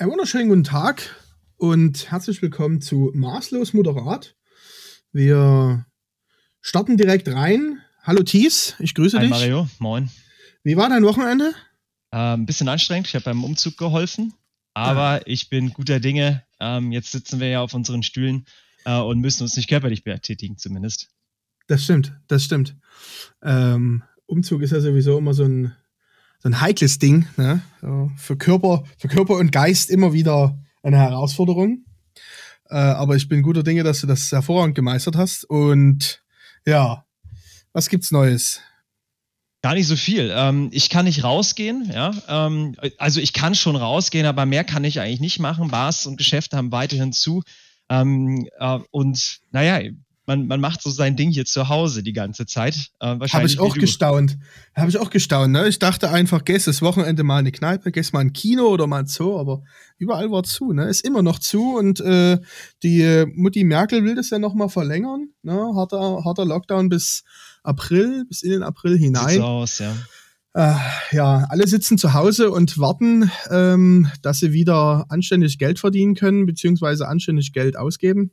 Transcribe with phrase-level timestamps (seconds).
[0.00, 1.14] Einen wunderschönen guten Tag
[1.58, 4.34] und herzlich willkommen zu Maßlos Moderat.
[5.12, 5.84] Wir
[6.62, 7.82] starten direkt rein.
[8.02, 9.30] Hallo Thies, ich grüße Hi dich.
[9.30, 10.08] Mario, moin.
[10.64, 11.52] Wie war dein Wochenende?
[12.12, 14.32] Äh, ein bisschen anstrengend, ich habe beim Umzug geholfen,
[14.72, 16.44] aber ich bin guter Dinge.
[16.60, 18.46] Ähm, jetzt sitzen wir ja auf unseren Stühlen
[18.86, 21.10] äh, und müssen uns nicht körperlich betätigen, zumindest.
[21.66, 22.74] Das stimmt, das stimmt.
[23.42, 25.76] Ähm, Umzug ist ja sowieso immer so ein,
[26.42, 27.26] so ein heikles Ding.
[27.36, 27.62] Ne?
[28.16, 31.84] Für, Körper, für Körper und Geist immer wieder eine Herausforderung.
[32.68, 35.44] Äh, aber ich bin guter Dinge, dass du das hervorragend gemeistert hast.
[35.44, 36.22] Und
[36.66, 37.04] ja,
[37.72, 38.60] was gibt's Neues?
[39.62, 40.32] Gar nicht so viel.
[40.34, 42.12] Ähm, ich kann nicht rausgehen, ja.
[42.28, 45.68] Ähm, also ich kann schon rausgehen, aber mehr kann ich eigentlich nicht machen.
[45.68, 47.42] Bars und Geschäfte haben weiterhin zu.
[47.90, 49.90] Ähm, äh, und naja,
[50.30, 52.76] man, man macht so sein Ding hier zu Hause die ganze Zeit.
[53.00, 54.38] Äh, Habe ich auch gestaunt.
[54.76, 55.50] Habe ich auch gestaunt.
[55.50, 55.66] Ne?
[55.66, 58.68] Ich dachte einfach, gehst das Wochenende mal in eine Kneipe, gehst mal in ein Kino
[58.68, 59.64] oder mal ein Zoo, aber
[59.98, 60.72] überall war zu.
[60.72, 60.88] Ne?
[60.88, 62.38] Ist immer noch zu und äh,
[62.84, 65.30] die äh, Mutti Merkel will das ja noch mal verlängern.
[65.42, 65.72] Ne?
[65.74, 67.24] Harter, harter Lockdown bis
[67.64, 69.36] April, bis in den April Sieht hinein.
[69.36, 69.96] so aus, ja.
[70.54, 70.76] Äh,
[71.10, 76.46] ja, alle sitzen zu Hause und warten, ähm, dass sie wieder anständig Geld verdienen können,
[76.46, 78.30] beziehungsweise anständig Geld ausgeben.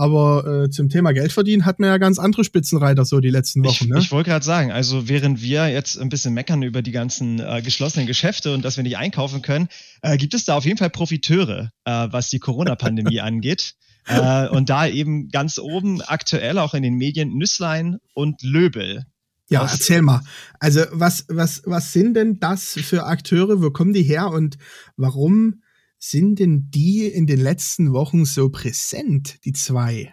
[0.00, 3.62] Aber äh, zum Thema Geld verdienen hatten wir ja ganz andere Spitzenreiter so die letzten
[3.62, 3.84] Wochen.
[3.84, 3.98] Ich, ne?
[3.98, 7.60] ich wollte gerade sagen, also während wir jetzt ein bisschen meckern über die ganzen äh,
[7.60, 9.68] geschlossenen Geschäfte und dass wir nicht einkaufen können,
[10.00, 13.74] äh, gibt es da auf jeden Fall Profiteure, äh, was die Corona-Pandemie angeht.
[14.06, 19.04] Äh, und da eben ganz oben aktuell auch in den Medien Nüsslein und Löbel.
[19.50, 20.22] Ja, Was- erzähl mal.
[20.60, 23.60] Also, was, was, was sind denn das für Akteure?
[23.60, 24.56] Wo kommen die her und
[24.96, 25.60] warum
[26.00, 30.12] sind denn die in den letzten Wochen so präsent, die zwei?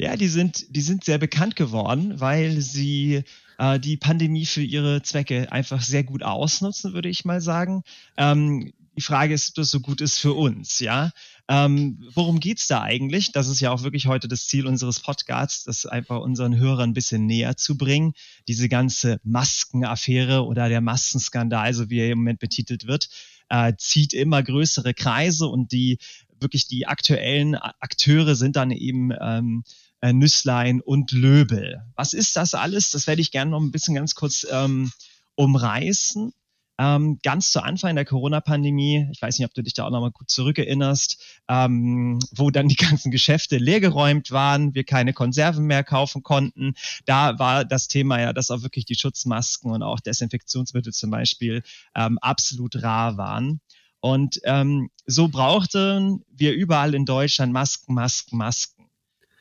[0.00, 3.24] Ja, die sind, die sind sehr bekannt geworden, weil sie
[3.58, 7.82] äh, die Pandemie für ihre Zwecke einfach sehr gut ausnutzen, würde ich mal sagen.
[8.16, 11.10] Ähm, die Frage ist, ob das so gut ist für uns, ja.
[11.48, 13.32] Ähm, worum geht's da eigentlich?
[13.32, 16.94] Das ist ja auch wirklich heute das Ziel unseres Podcasts, das einfach unseren Hörern ein
[16.94, 18.12] bisschen näher zu bringen.
[18.46, 23.08] Diese ganze Maskenaffäre oder der Maskenskandal, so wie er im Moment betitelt wird,
[23.48, 25.98] äh, zieht immer größere Kreise und die
[26.40, 29.64] wirklich die aktuellen Akteure sind dann eben ähm,
[30.00, 31.82] äh, Nüsslein und Löbel.
[31.94, 32.90] Was ist das alles?
[32.90, 34.92] Das werde ich gerne noch ein bisschen ganz kurz ähm,
[35.34, 36.32] umreißen.
[36.80, 40.00] Ähm, ganz zu Anfang der Corona-Pandemie, ich weiß nicht, ob du dich da auch noch
[40.00, 45.82] mal gut zurückerinnerst, ähm, wo dann die ganzen Geschäfte leergeräumt waren, wir keine Konserven mehr
[45.82, 46.74] kaufen konnten.
[47.04, 51.64] Da war das Thema ja, dass auch wirklich die Schutzmasken und auch Desinfektionsmittel zum Beispiel
[51.96, 53.60] ähm, absolut rar waren.
[54.00, 58.84] Und ähm, so brauchten wir überall in Deutschland Masken, Masken, Masken.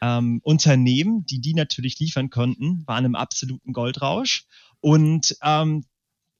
[0.01, 4.45] Ähm, Unternehmen, die die natürlich liefern konnten, waren im absoluten Goldrausch.
[4.79, 5.85] Und ähm,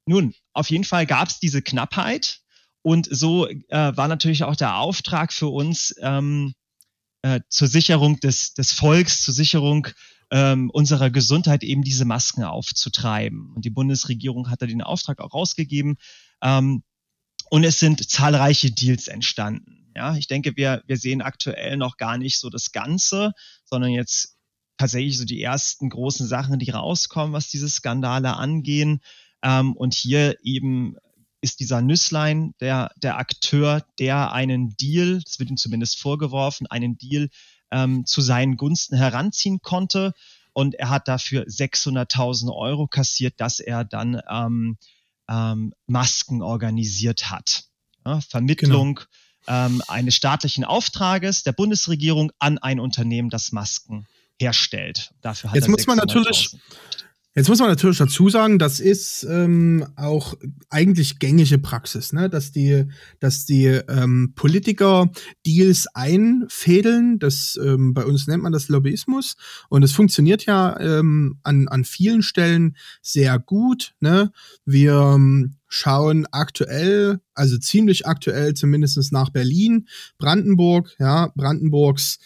[0.07, 2.40] nun, auf jeden Fall gab es diese Knappheit.
[2.81, 6.53] Und so äh, war natürlich auch der Auftrag für uns ähm,
[7.22, 9.88] äh, zur Sicherung des, des Volks, zur Sicherung
[10.31, 13.53] ähm, unserer Gesundheit eben diese Masken aufzutreiben.
[13.56, 15.97] Und die Bundesregierung hatte den Auftrag auch rausgegeben.
[16.41, 16.84] Ähm,
[17.50, 19.91] und es sind zahlreiche Deals entstanden.
[19.95, 23.31] Ja, ich denke, wir, wir sehen aktuell noch gar nicht so das Ganze,
[23.66, 24.38] sondern jetzt
[24.78, 29.01] tatsächlich so die ersten großen Sachen, die rauskommen, was diese Skandale angehen.
[29.47, 30.97] Ähm, und hier eben
[31.39, 36.97] ist dieser Nüsslein der, der Akteur, der einen Deal, das wird ihm zumindest vorgeworfen, einen
[36.97, 37.29] Deal
[37.71, 40.13] ähm, zu seinen Gunsten heranziehen konnte.
[40.51, 44.77] Und er hat dafür 600.000 Euro kassiert, dass er dann ähm,
[45.29, 47.65] ähm, Masken organisiert hat.
[48.05, 48.99] Ja, Vermittlung
[49.47, 54.07] ähm, eines staatlichen Auftrages der Bundesregierung an ein Unternehmen, das Masken
[54.39, 55.13] herstellt.
[55.21, 56.05] Dafür hat Jetzt er muss man 600.000.
[56.05, 56.57] natürlich-
[57.37, 60.33] Jetzt muss man natürlich dazu sagen, das ist ähm, auch
[60.71, 62.31] eigentlich gängige Praxis, ne?
[62.31, 62.85] dass die,
[63.19, 65.11] dass die ähm, Politiker
[65.45, 67.19] Deals einfädeln.
[67.19, 69.35] Das ähm, bei uns nennt man das Lobbyismus
[69.69, 73.93] und es funktioniert ja ähm, an, an vielen Stellen sehr gut.
[73.99, 74.31] Ne?
[74.65, 82.17] Wir ähm, schauen aktuell, also ziemlich aktuell, zumindest nach Berlin, Brandenburg, ja, Brandenburgs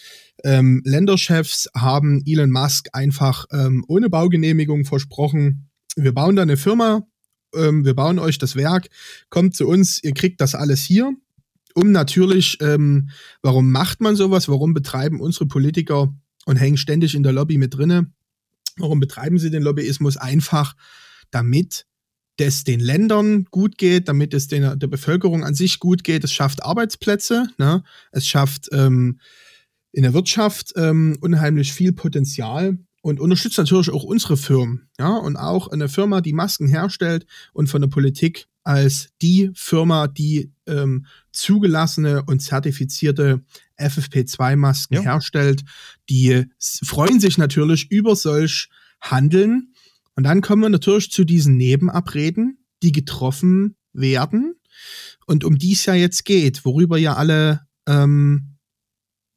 [0.43, 7.07] ähm, Länderchefs haben Elon Musk einfach ähm, ohne Baugenehmigung versprochen, wir bauen da eine Firma,
[7.53, 8.89] ähm, wir bauen euch das Werk,
[9.29, 11.13] kommt zu uns, ihr kriegt das alles hier.
[11.73, 13.09] Um natürlich, ähm,
[13.41, 14.49] warum macht man sowas?
[14.49, 16.13] Warum betreiben unsere Politiker
[16.45, 18.11] und hängen ständig in der Lobby mit drinne?
[18.77, 20.17] Warum betreiben sie den Lobbyismus?
[20.17, 20.75] Einfach,
[21.29, 21.85] damit
[22.37, 26.23] es den Ländern gut geht, damit es den, der Bevölkerung an sich gut geht.
[26.23, 27.83] Es schafft Arbeitsplätze, ne?
[28.11, 29.19] es schafft ähm,
[29.91, 35.35] in der Wirtschaft ähm, unheimlich viel Potenzial und unterstützt natürlich auch unsere Firmen, ja, und
[35.35, 41.05] auch eine Firma, die Masken herstellt und von der Politik als die Firma, die ähm,
[41.31, 43.41] zugelassene und zertifizierte
[43.79, 45.01] FFP2-Masken ja.
[45.01, 45.63] herstellt,
[46.09, 48.69] die freuen sich natürlich über solch
[49.01, 49.73] Handeln.
[50.15, 54.55] Und dann kommen wir natürlich zu diesen Nebenabreden, die getroffen werden
[55.25, 58.50] und um die es ja jetzt geht, worüber ja alle ähm,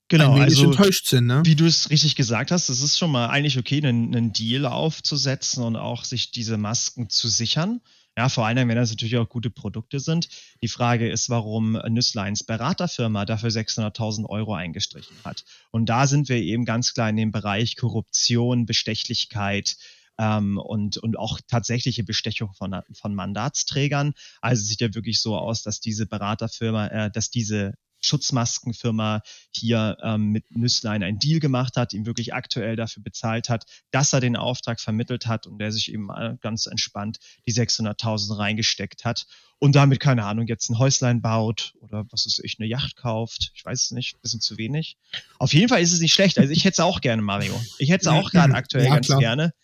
[0.08, 1.26] genau, also, enttäuscht sind.
[1.26, 1.42] Ne?
[1.44, 4.66] Wie du es richtig gesagt hast, es ist schon mal eigentlich okay, einen, einen Deal
[4.66, 7.80] aufzusetzen und auch sich diese Masken zu sichern.
[8.16, 10.28] Ja, vor allem, wenn das natürlich auch gute Produkte sind.
[10.62, 15.44] Die Frage ist, warum Nüssleins Beraterfirma dafür 600.000 Euro eingestrichen hat.
[15.72, 19.76] Und da sind wir eben ganz klar in dem Bereich Korruption, Bestechlichkeit,
[20.18, 24.14] ähm, und, und auch tatsächliche Bestechung von, von Mandatsträgern.
[24.40, 27.74] Also es sieht ja wirklich so aus, dass diese Beraterfirma, äh, dass diese
[28.04, 33.64] Schutzmaskenfirma hier ähm, mit Nüsslein einen Deal gemacht hat, ihm wirklich aktuell dafür bezahlt hat,
[33.90, 36.08] dass er den Auftrag vermittelt hat und der sich eben
[36.40, 39.26] ganz entspannt die 600.000 reingesteckt hat
[39.58, 43.52] und damit, keine Ahnung, jetzt ein Häuslein baut oder was ist ich, eine Yacht kauft.
[43.54, 44.98] Ich weiß es nicht, bisschen zu wenig.
[45.38, 46.38] Auf jeden Fall ist es nicht schlecht.
[46.38, 47.58] Also ich hätte es auch gerne, Mario.
[47.78, 49.20] Ich hätte es auch gerade aktuell ja, ganz klar.
[49.20, 49.54] gerne.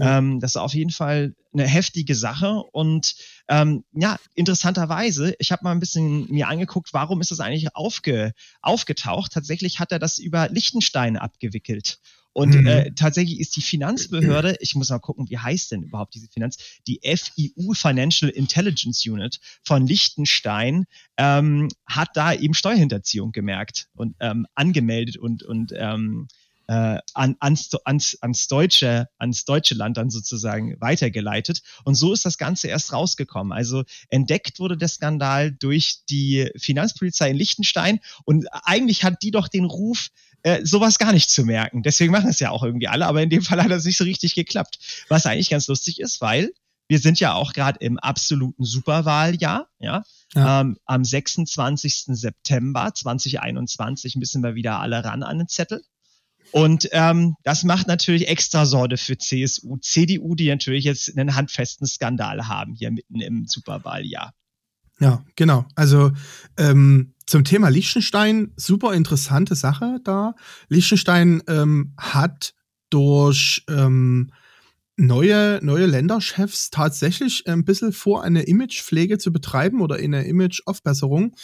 [0.00, 2.62] Ähm, das ist auf jeden Fall eine heftige Sache.
[2.72, 3.14] Und
[3.48, 8.32] ähm, ja, interessanterweise, ich habe mal ein bisschen mir angeguckt, warum ist das eigentlich aufge,
[8.62, 9.32] aufgetaucht?
[9.32, 11.98] Tatsächlich hat er das über Liechtenstein abgewickelt.
[12.38, 12.66] Und mhm.
[12.68, 16.56] äh, tatsächlich ist die Finanzbehörde, ich muss mal gucken, wie heißt denn überhaupt diese Finanz,
[16.86, 20.84] die FIU Financial Intelligence Unit von Liechtenstein
[21.16, 26.28] ähm, hat da eben Steuerhinterziehung gemerkt und ähm, angemeldet und, und ähm,
[26.68, 31.62] äh, an, ans, ans, ans, deutsche, ans deutsche Land dann sozusagen weitergeleitet.
[31.84, 33.52] Und so ist das Ganze erst rausgekommen.
[33.52, 39.48] Also entdeckt wurde der Skandal durch die Finanzpolizei in Liechtenstein und eigentlich hat die doch
[39.48, 40.08] den Ruf,
[40.42, 41.82] äh, sowas gar nicht zu merken.
[41.82, 44.04] Deswegen machen es ja auch irgendwie alle, aber in dem Fall hat das nicht so
[44.04, 45.04] richtig geklappt.
[45.08, 46.52] Was eigentlich ganz lustig ist, weil
[46.86, 50.04] wir sind ja auch gerade im absoluten Superwahljahr, ja.
[50.34, 50.60] ja.
[50.60, 52.04] Ähm, am 26.
[52.08, 55.82] September 2021 müssen wir wieder alle ran an den Zettel.
[56.52, 61.86] Und ähm, das macht natürlich extra Sorge für CSU, CDU, die natürlich jetzt einen handfesten
[61.86, 64.32] Skandal haben hier mitten im Superwahljahr.
[65.00, 65.66] Ja, genau.
[65.74, 66.12] Also
[66.56, 70.34] ähm, zum Thema Liechtenstein, super interessante Sache da.
[70.68, 72.54] Liechtenstein ähm, hat
[72.90, 74.32] durch ähm,
[74.98, 81.34] neue, neue Länderchefs tatsächlich ein bisschen vor, eine Imagepflege zu betreiben oder eine Imageaufbesserung.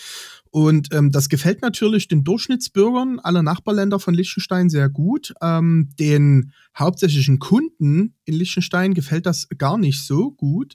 [0.51, 5.33] Und ähm, das gefällt natürlich den Durchschnittsbürgern aller Nachbarländer von Liechtenstein sehr gut.
[5.41, 10.75] Ähm, den hauptsächlichen Kunden in Liechtenstein gefällt das gar nicht so gut.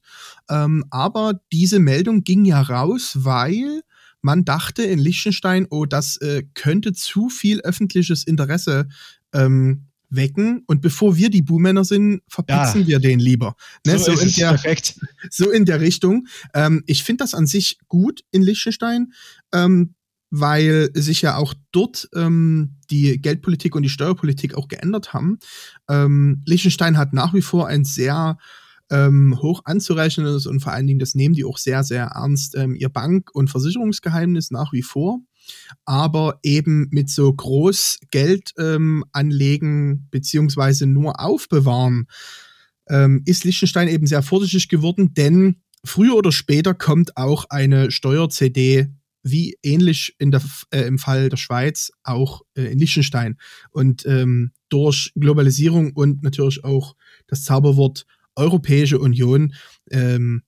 [0.49, 3.81] Ähm, aber diese Meldung ging ja raus, weil
[4.21, 8.87] man dachte in Liechtenstein, oh, das äh, könnte zu viel öffentliches Interesse
[9.33, 12.87] ähm, wecken und bevor wir die Buhmänner sind, verpitzen ja.
[12.87, 13.55] wir den lieber.
[13.85, 13.97] Ne?
[13.97, 14.99] So, so in der, perfekt.
[15.29, 16.27] So in der Richtung.
[16.53, 19.13] Ähm, ich finde das an sich gut in Liechtenstein,
[19.53, 19.95] ähm,
[20.31, 25.39] weil sich ja auch dort ähm, die Geldpolitik und die Steuerpolitik auch geändert haben.
[25.89, 28.37] Ähm, Liechtenstein hat nach wie vor ein sehr
[28.91, 32.75] ähm, hoch anzurechnendes und vor allen Dingen, das nehmen die auch sehr, sehr ernst, ähm,
[32.75, 35.21] ihr Bank- und Versicherungsgeheimnis nach wie vor
[35.85, 42.07] aber eben mit so groß Geld ähm, anlegen beziehungsweise nur aufbewahren,
[42.89, 48.87] ähm, ist Liechtenstein eben sehr vorsichtig geworden, denn früher oder später kommt auch eine Steuer-CD
[49.23, 50.41] wie ähnlich in der,
[50.71, 53.37] äh, im Fall der Schweiz auch äh, in Liechtenstein.
[53.71, 56.95] Und ähm, durch Globalisierung und natürlich auch
[57.27, 59.53] das Zauberwort Europäische Union
[59.91, 60.43] ähm,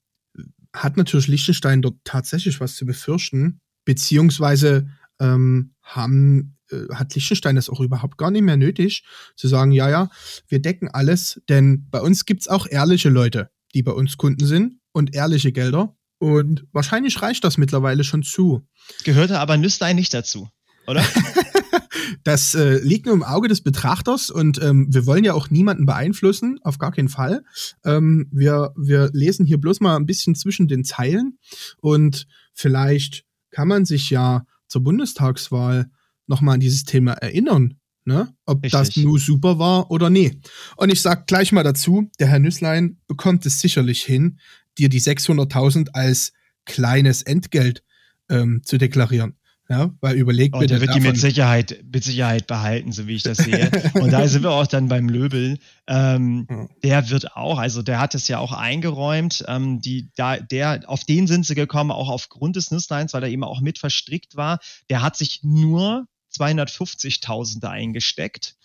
[0.73, 4.87] hat natürlich Liechtenstein dort tatsächlich was zu befürchten beziehungsweise
[5.19, 9.03] ähm, haben, äh, hat Liechtenstein das auch überhaupt gar nicht mehr nötig,
[9.35, 10.09] zu sagen, ja, ja,
[10.47, 14.45] wir decken alles, denn bei uns gibt es auch ehrliche Leute, die bei uns Kunden
[14.45, 15.95] sind und ehrliche Gelder.
[16.17, 18.67] Und wahrscheinlich reicht das mittlerweile schon zu.
[19.03, 20.49] Gehörte aber Nüstein nicht dazu,
[20.85, 21.03] oder?
[22.23, 25.85] das äh, liegt nur im Auge des Betrachters und ähm, wir wollen ja auch niemanden
[25.85, 27.43] beeinflussen, auf gar keinen Fall.
[27.83, 31.39] Ähm, wir, wir lesen hier bloß mal ein bisschen zwischen den Zeilen
[31.77, 35.89] und vielleicht kann man sich ja zur Bundestagswahl
[36.27, 37.75] nochmal an dieses Thema erinnern.
[38.03, 38.33] Ne?
[38.45, 38.71] Ob Richtig.
[38.71, 40.39] das nur super war oder nee.
[40.75, 44.39] Und ich sag gleich mal dazu, der Herr Nüsslein bekommt es sicherlich hin,
[44.77, 46.33] dir die 600.000 als
[46.65, 47.83] kleines Entgelt
[48.29, 49.37] ähm, zu deklarieren.
[49.71, 50.67] Ja, weil überlegt bitte.
[50.67, 53.71] Der wird die mit Sicherheit, mit Sicherheit behalten, so wie ich das sehe.
[53.93, 55.59] Und da sind wir auch dann beim Löbel.
[55.87, 56.67] Ähm, ja.
[56.83, 59.45] Der wird auch, also der hat es ja auch eingeräumt.
[59.47, 63.29] Ähm, die, da, der, auf den sind sie gekommen, auch aufgrund des Nüssleins, weil er
[63.29, 64.59] eben auch mit verstrickt war.
[64.89, 68.55] Der hat sich nur 250.000 eingesteckt.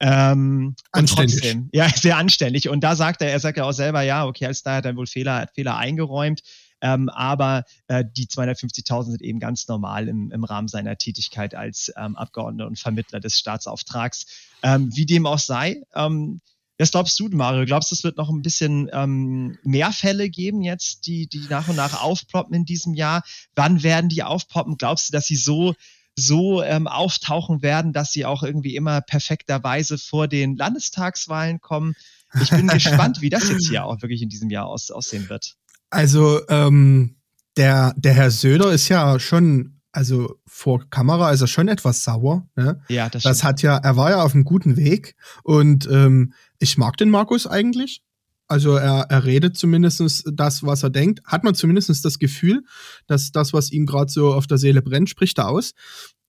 [0.00, 1.40] Ähm, anständig.
[1.42, 2.70] Trotzdem, ja, sehr anständig.
[2.70, 4.96] Und da sagt er, er sagt ja auch selber, ja, okay, als da hat er
[4.96, 6.40] wohl Fehler, hat Fehler eingeräumt.
[6.84, 11.90] Ähm, aber äh, die 250.000 sind eben ganz normal im, im Rahmen seiner Tätigkeit als
[11.96, 14.26] ähm, Abgeordneter und Vermittler des Staatsauftrags.
[14.62, 16.42] Ähm, wie dem auch sei, ähm,
[16.76, 17.64] was glaubst du, Mario?
[17.64, 21.68] Glaubst du, es wird noch ein bisschen ähm, mehr Fälle geben jetzt, die, die nach
[21.68, 23.22] und nach aufploppen in diesem Jahr?
[23.54, 24.76] Wann werden die aufpoppen?
[24.76, 25.74] Glaubst du, dass sie so
[26.16, 31.94] so ähm, auftauchen werden, dass sie auch irgendwie immer perfekterweise vor den Landestagswahlen kommen.
[32.40, 35.56] Ich bin gespannt, wie das jetzt hier auch wirklich in diesem Jahr aus, aussehen wird.
[35.94, 37.14] Also ähm,
[37.56, 42.48] der, der Herr Söder ist ja schon, also vor Kamera ist er schon etwas sauer.
[42.56, 42.80] Ne?
[42.88, 46.76] Ja, das, das hat ja, er war ja auf einem guten Weg und ähm, ich
[46.78, 48.02] mag den Markus eigentlich.
[48.48, 51.22] Also er, er redet zumindest das, was er denkt.
[51.24, 52.64] Hat man zumindest das Gefühl,
[53.06, 55.74] dass das, was ihm gerade so auf der Seele brennt, spricht er aus.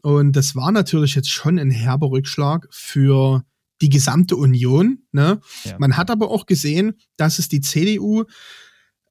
[0.04, 3.44] Und das war natürlich jetzt schon ein herber Rückschlag für
[3.82, 5.00] die gesamte Union.
[5.12, 5.42] Ne?
[5.64, 5.76] Ja.
[5.80, 8.26] Man hat aber auch gesehen, dass es die CDU,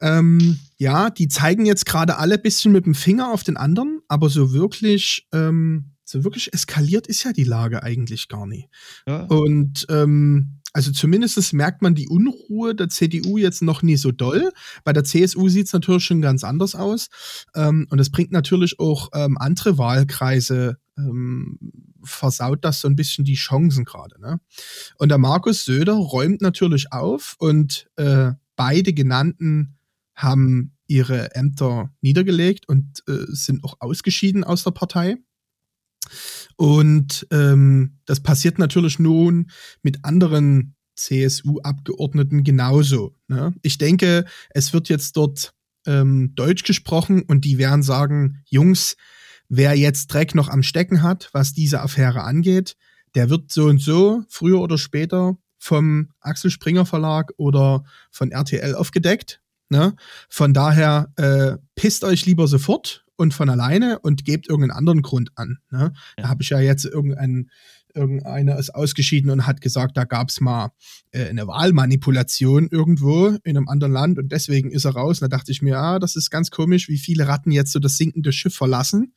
[0.04, 4.00] ähm, ja, die zeigen jetzt gerade alle ein bisschen mit dem Finger auf den anderen,
[4.06, 8.68] aber so wirklich, ähm, so wirklich eskaliert ist ja die Lage eigentlich gar nicht.
[9.08, 9.24] Ja.
[9.24, 14.52] Und ähm, also zumindest merkt man die Unruhe der CDU jetzt noch nie so doll.
[14.82, 17.08] Bei der CSU sieht es natürlich schon ganz anders aus.
[17.54, 21.58] Ähm, und es bringt natürlich auch ähm, andere Wahlkreise, ähm,
[22.02, 24.20] versaut das so ein bisschen die Chancen gerade.
[24.20, 24.38] Ne?
[24.98, 29.78] Und der Markus Söder räumt natürlich auf und äh, beide genannten
[30.14, 35.16] haben ihre Ämter niedergelegt und äh, sind auch ausgeschieden aus der Partei.
[36.56, 39.50] Und ähm, das passiert natürlich nun
[39.82, 43.14] mit anderen CSU-Abgeordneten genauso.
[43.28, 43.54] Ne?
[43.62, 45.54] Ich denke, es wird jetzt dort
[45.86, 48.96] ähm, Deutsch gesprochen und die werden sagen, Jungs,
[49.48, 52.76] wer jetzt Dreck noch am Stecken hat, was diese Affäre angeht,
[53.14, 58.74] der wird so und so früher oder später vom Axel Springer Verlag oder von RTL
[58.74, 59.40] aufgedeckt.
[59.68, 59.94] Ne?
[60.28, 65.30] Von daher äh, pisst euch lieber sofort und von alleine und gebt irgendeinen anderen Grund
[65.36, 65.58] an.
[65.70, 65.92] Ne?
[66.18, 66.22] Ja.
[66.24, 67.50] Da habe ich ja jetzt irgendeinen
[67.94, 70.72] irgendeiner ist ausgeschieden und hat gesagt, da gab es mal
[71.12, 75.22] äh, eine Wahlmanipulation irgendwo in einem anderen Land und deswegen ist er raus.
[75.22, 77.78] Und da dachte ich mir, ah, das ist ganz komisch, wie viele Ratten jetzt so
[77.78, 79.14] das sinkende Schiff verlassen.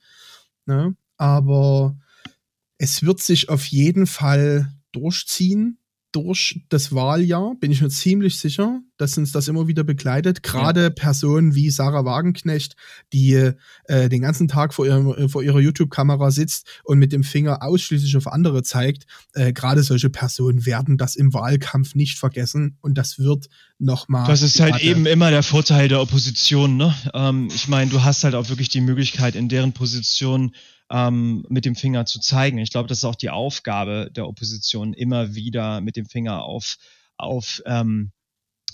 [0.66, 0.96] Ne?
[1.18, 1.98] Aber
[2.78, 5.80] es wird sich auf jeden Fall durchziehen
[6.12, 10.42] durch das Wahljahr, bin ich mir ziemlich sicher, dass uns das immer wieder begleitet.
[10.42, 10.90] Gerade ja.
[10.90, 12.76] Personen wie Sarah Wagenknecht,
[13.14, 13.52] die
[13.86, 18.16] äh, den ganzen Tag vor, ihrem, vor ihrer YouTube-Kamera sitzt und mit dem Finger ausschließlich
[18.18, 19.06] auf andere zeigt.
[19.34, 23.48] Äh, Gerade solche Personen werden das im Wahlkampf nicht vergessen und das wird
[23.78, 24.28] nochmal.
[24.28, 26.78] Das ist halt eben immer der Vorteil der Opposition.
[26.78, 26.96] Ne?
[27.14, 30.52] Ähm, ich meine, du hast halt auch wirklich die Möglichkeit, in deren Position
[30.90, 32.58] ähm, mit dem Finger zu zeigen.
[32.58, 36.78] Ich glaube, das ist auch die Aufgabe der Opposition, immer wieder mit dem Finger auf,
[37.18, 38.12] auf ähm,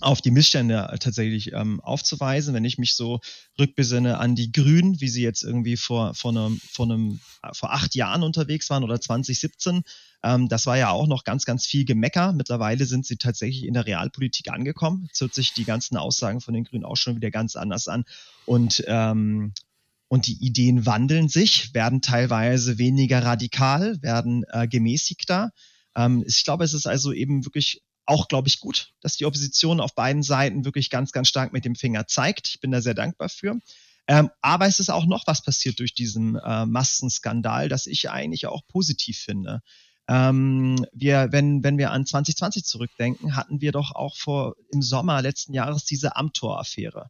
[0.04, 2.54] auf die Missstände tatsächlich ähm, aufzuweisen.
[2.54, 3.22] Wenn ich mich so
[3.58, 7.20] rückbesinne an die Grünen, wie sie jetzt irgendwie vor, vor, einem, vor, einem,
[7.54, 9.84] vor acht Jahren unterwegs waren oder 2017,
[10.24, 12.34] ähm, das war ja auch noch ganz, ganz viel Gemecker.
[12.34, 15.06] Mittlerweile sind sie tatsächlich in der Realpolitik angekommen.
[15.08, 18.04] Jetzt hört sich die ganzen Aussagen von den Grünen auch schon wieder ganz anders an.
[18.46, 19.54] Und ähm,
[20.08, 25.52] und die Ideen wandeln sich, werden teilweise weniger radikal, werden äh, gemäßigter.
[25.96, 29.80] Ähm, ich glaube, es ist also eben wirklich auch, glaube ich, gut, dass die Opposition
[29.80, 32.50] auf beiden Seiten wirklich ganz, ganz stark mit dem Finger zeigt.
[32.50, 33.58] Ich bin da sehr dankbar für.
[34.08, 38.48] Ähm, aber es ist auch noch was passiert durch diesen äh, Massenskandal, das ich eigentlich
[38.48, 39.62] auch positiv finde.
[40.10, 45.22] Ähm, wir, wenn, wenn wir an 2020 zurückdenken, hatten wir doch auch vor im Sommer
[45.22, 47.10] letzten Jahres diese Amtor-Affäre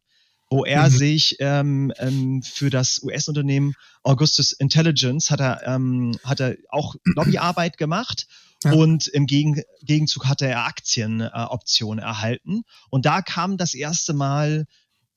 [0.54, 0.94] wo er mhm.
[0.94, 7.76] sich ähm, ähm, für das US-Unternehmen Augustus Intelligence hat er, ähm, hat er auch Lobbyarbeit
[7.76, 8.28] gemacht
[8.62, 8.72] ja.
[8.72, 12.62] und im Gegen Gegenzug hatte er Aktienoptionen äh, erhalten.
[12.88, 14.66] Und da kam das erste Mal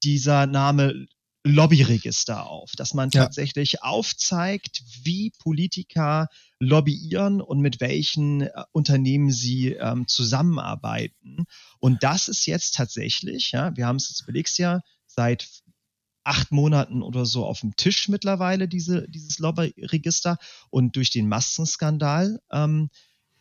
[0.02, 1.06] dieser Name
[1.44, 3.24] Lobbyregister auf, dass man ja.
[3.24, 6.30] tatsächlich aufzeigt, wie Politiker
[6.60, 11.46] lobbyieren und mit welchen äh, Unternehmen sie ähm, zusammenarbeiten.
[11.80, 14.82] Und das ist jetzt tatsächlich, ja, wir haben es jetzt belegst ja,
[15.18, 15.50] seit
[16.24, 20.38] acht Monaten oder so auf dem Tisch mittlerweile, diese, dieses Lobbyregister.
[20.70, 22.90] Und durch den Massenskandal ähm,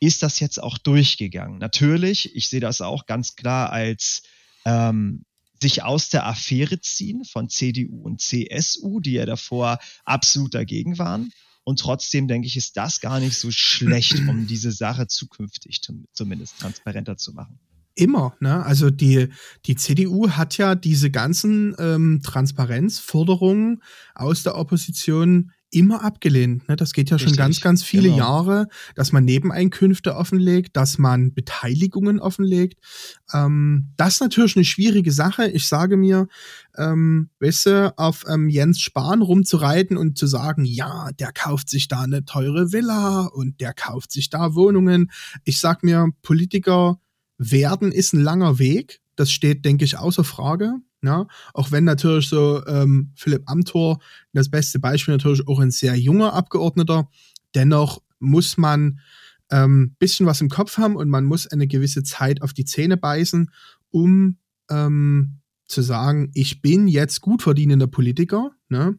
[0.00, 1.58] ist das jetzt auch durchgegangen.
[1.58, 4.22] Natürlich, ich sehe das auch ganz klar als
[4.64, 5.24] ähm,
[5.60, 11.32] sich aus der Affäre ziehen von CDU und CSU, die ja davor absolut dagegen waren.
[11.64, 15.80] Und trotzdem denke ich, ist das gar nicht so schlecht, um diese Sache zukünftig
[16.12, 17.58] zumindest transparenter zu machen.
[17.98, 18.62] Immer, ne?
[18.64, 19.28] Also die,
[19.64, 23.82] die CDU hat ja diese ganzen ähm, Transparenzforderungen
[24.14, 26.68] aus der Opposition immer abgelehnt.
[26.68, 26.76] Ne?
[26.76, 28.18] Das geht ja schon Richtig, ganz, ganz viele genau.
[28.18, 32.78] Jahre, dass man Nebeneinkünfte offenlegt, dass man Beteiligungen offenlegt.
[33.32, 35.48] Ähm, das ist natürlich eine schwierige Sache.
[35.48, 36.28] Ich sage mir,
[36.76, 41.88] ähm, weißt du, auf ähm, Jens Spahn rumzureiten und zu sagen, ja, der kauft sich
[41.88, 45.10] da eine teure Villa und der kauft sich da Wohnungen.
[45.44, 47.00] Ich sag mir, Politiker
[47.38, 49.00] werden ist ein langer Weg.
[49.16, 50.74] Das steht, denke ich, außer Frage.
[51.02, 54.00] Ja, auch wenn natürlich so ähm, Philipp Amthor
[54.32, 57.08] das beste Beispiel natürlich auch ein sehr junger Abgeordneter,
[57.54, 59.00] dennoch muss man
[59.50, 62.96] ähm, bisschen was im Kopf haben und man muss eine gewisse Zeit auf die Zähne
[62.96, 63.50] beißen,
[63.90, 64.38] um
[64.70, 68.52] ähm, zu sagen, ich bin jetzt gut verdienender Politiker.
[68.68, 68.98] Ne?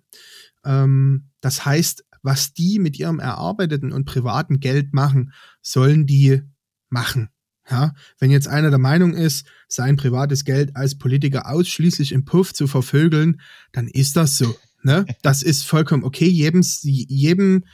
[0.64, 6.42] Ähm, das heißt, was die mit ihrem erarbeiteten und privaten Geld machen, sollen die
[6.90, 7.30] machen.
[7.70, 12.54] Ja, wenn jetzt einer der Meinung ist, sein privates Geld als Politiker ausschließlich im Puff
[12.54, 13.42] zu vervögeln,
[13.74, 14.56] dann ist das so.
[14.84, 15.06] Ne?
[15.22, 17.66] Das ist vollkommen okay, jedem, jedem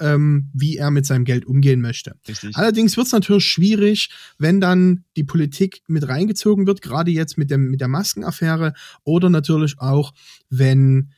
[0.00, 2.14] ähm, wie er mit seinem Geld umgehen möchte.
[2.26, 2.56] Richtig.
[2.56, 7.50] Allerdings wird es natürlich schwierig, wenn dann die Politik mit reingezogen wird, gerade jetzt mit,
[7.50, 8.74] dem, mit der Maskenaffäre
[9.04, 10.14] oder natürlich auch,
[10.50, 11.12] wenn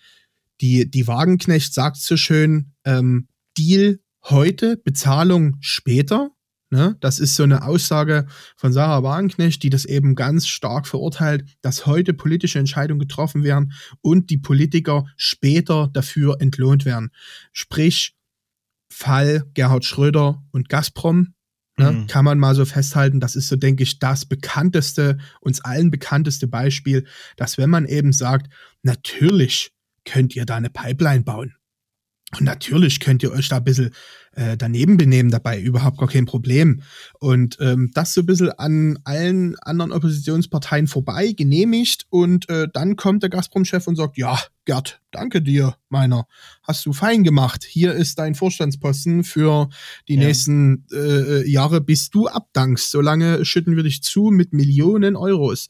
[0.60, 6.30] die, die Wagenknecht sagt so schön, ähm, Deal heute, Bezahlung später.
[6.70, 6.96] Ne?
[7.00, 11.84] Das ist so eine Aussage von Sarah Wagenknecht, die das eben ganz stark verurteilt, dass
[11.86, 13.72] heute politische Entscheidungen getroffen werden
[14.02, 17.10] und die Politiker später dafür entlohnt werden.
[17.52, 18.14] Sprich,
[18.92, 21.34] Fall Gerhard Schröder und Gazprom,
[21.76, 22.06] ne, Mhm.
[22.06, 23.18] kann man mal so festhalten.
[23.20, 28.12] Das ist so, denke ich, das bekannteste, uns allen bekannteste Beispiel, dass wenn man eben
[28.12, 29.72] sagt, natürlich
[30.04, 31.54] könnt ihr da eine Pipeline bauen.
[32.38, 33.90] Und natürlich könnt ihr euch da ein bisschen
[34.34, 36.82] äh, daneben benehmen dabei, überhaupt gar kein Problem.
[37.18, 42.94] Und ähm, das so ein bisschen an allen anderen Oppositionsparteien vorbei genehmigt und äh, dann
[42.94, 46.26] kommt der Gazprom-Chef und sagt, ja, Gerd, danke dir, meiner,
[46.62, 47.64] hast du fein gemacht.
[47.64, 49.68] Hier ist dein Vorstandsposten für
[50.06, 50.20] die Ja.
[50.28, 52.92] nächsten äh, Jahre, bis du abdankst.
[52.92, 55.66] Solange schütten wir dich zu mit Millionen Euros.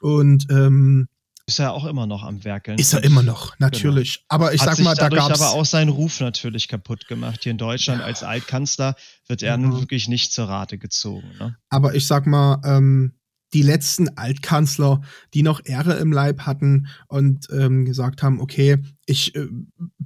[0.00, 1.08] Und ähm,
[1.46, 2.78] Ist er auch immer noch am Werkeln.
[2.78, 4.24] ist er immer noch, natürlich.
[4.28, 7.40] Aber ich hat sag mal, da dadurch gab's aber auch seinen Ruf natürlich kaputt gemacht.
[7.42, 8.94] Hier in Deutschland als Altkanzler
[9.26, 9.62] wird er Mhm.
[9.70, 11.28] nun wirklich nicht zur Rate gezogen.
[11.40, 11.56] Ne?
[11.68, 13.14] Aber ich sag mal, ähm,
[13.52, 15.02] die letzten Altkanzler,
[15.34, 19.46] die noch Ehre im Leib hatten und ähm, gesagt haben, okay, ich äh,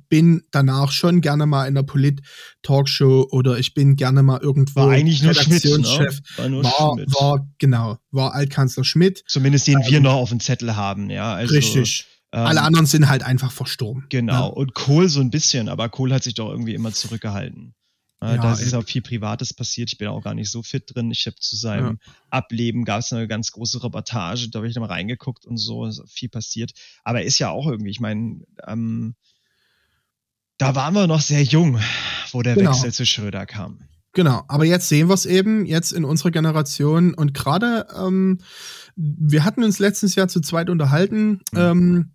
[0.08, 4.90] bin danach schon gerne mal in der Polit-Talkshow oder ich bin gerne mal irgendwo War
[4.90, 5.64] eigentlich nur Schmidt.
[5.64, 5.70] Ne?
[5.70, 6.20] Redaktionschef.
[6.36, 7.14] War nur War, Schmidt.
[7.14, 9.22] war, genau, war Altkanzler Schmidt.
[9.26, 11.10] Zumindest den wir Ähm, noch auf dem Zettel haben.
[11.10, 12.06] Ja, also, richtig.
[12.32, 14.06] ähm, Alle anderen sind halt einfach verstorben.
[14.08, 14.48] Genau.
[14.48, 14.54] Ne?
[14.54, 17.74] Und Kohl so ein bisschen, aber Kohl hat sich doch irgendwie immer zurückgehalten.
[18.20, 18.78] Äh, Ja, da ist ey.
[18.78, 19.90] auch viel Privates passiert.
[19.92, 21.10] Ich bin auch gar nicht so fit drin.
[21.10, 21.98] Ich habe zu seinem
[22.30, 25.84] Ableben gab es eine ganz große Reportage, da habe ich dann mal reingeguckt und so,
[25.86, 26.72] ist viel passiert.
[27.04, 29.14] Aber er ist ja auch irgendwie, ich meine, ähm,
[30.58, 31.78] da waren wir noch sehr jung,
[32.32, 32.70] wo der Genau.
[32.70, 33.80] Wechsel zu Schröder kam.
[34.14, 38.38] Genau, aber jetzt sehen wir es eben, jetzt in unserer Generation und gerade, ähm,
[38.96, 42.12] wir hatten uns letztes Jahr zu zweit unterhalten, ähm,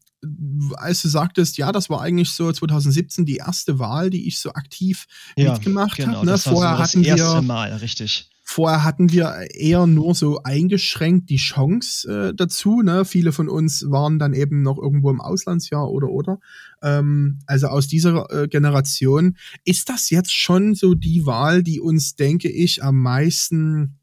[0.76, 4.54] als du sagtest, ja, das war eigentlich so 2017 die erste Wahl, die ich so
[4.54, 6.26] aktiv mitgemacht genau, habe.
[6.26, 6.38] Ne?
[6.38, 8.30] Vorher, so hatten wir, Mal, richtig.
[8.44, 12.82] vorher hatten wir eher nur so eingeschränkt die Chance äh, dazu.
[12.82, 13.04] Ne?
[13.04, 16.40] Viele von uns waren dann eben noch irgendwo im Auslandsjahr oder oder.
[16.84, 22.16] Ähm, also aus dieser äh, Generation ist das jetzt schon so die Wahl, die uns,
[22.16, 23.98] denke ich, am meisten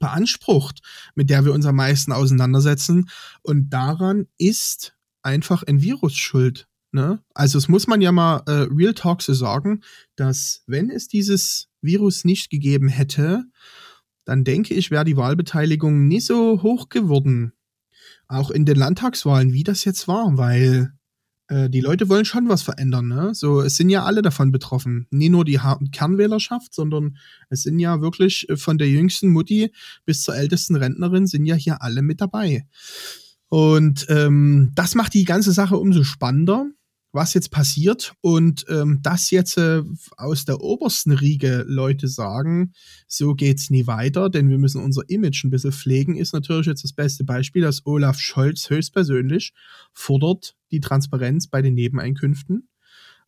[0.00, 0.80] beansprucht,
[1.14, 3.10] mit der wir uns am meisten auseinandersetzen.
[3.42, 6.68] Und daran ist einfach ein Virus schuld.
[6.92, 7.22] Ne?
[7.34, 9.82] Also es muss man ja mal äh, Real Talk so sagen,
[10.14, 13.44] dass wenn es dieses Virus nicht gegeben hätte,
[14.24, 17.52] dann denke ich, wäre die Wahlbeteiligung nie so hoch geworden.
[18.28, 20.92] Auch in den Landtagswahlen, wie das jetzt war, weil
[21.48, 23.08] äh, die Leute wollen schon was verändern.
[23.08, 23.34] Ne?
[23.34, 25.06] So, es sind ja alle davon betroffen.
[25.10, 27.16] Nie nur die ha Kernwählerschaft, sondern
[27.50, 29.72] es sind ja wirklich äh, von der jüngsten Mutti
[30.04, 32.66] bis zur ältesten Rentnerin sind ja hier alle mit dabei.
[33.52, 36.70] Und ähm, das macht die ganze Sache umso spannender,
[37.12, 38.14] was jetzt passiert.
[38.22, 39.82] Und ähm, dass jetzt äh,
[40.16, 42.72] aus der obersten Riege Leute sagen,
[43.06, 46.82] so geht's nie weiter, denn wir müssen unser Image ein bisschen pflegen, ist natürlich jetzt
[46.82, 49.52] das beste Beispiel, dass Olaf Scholz höchstpersönlich
[49.92, 52.70] fordert die Transparenz bei den Nebeneinkünften.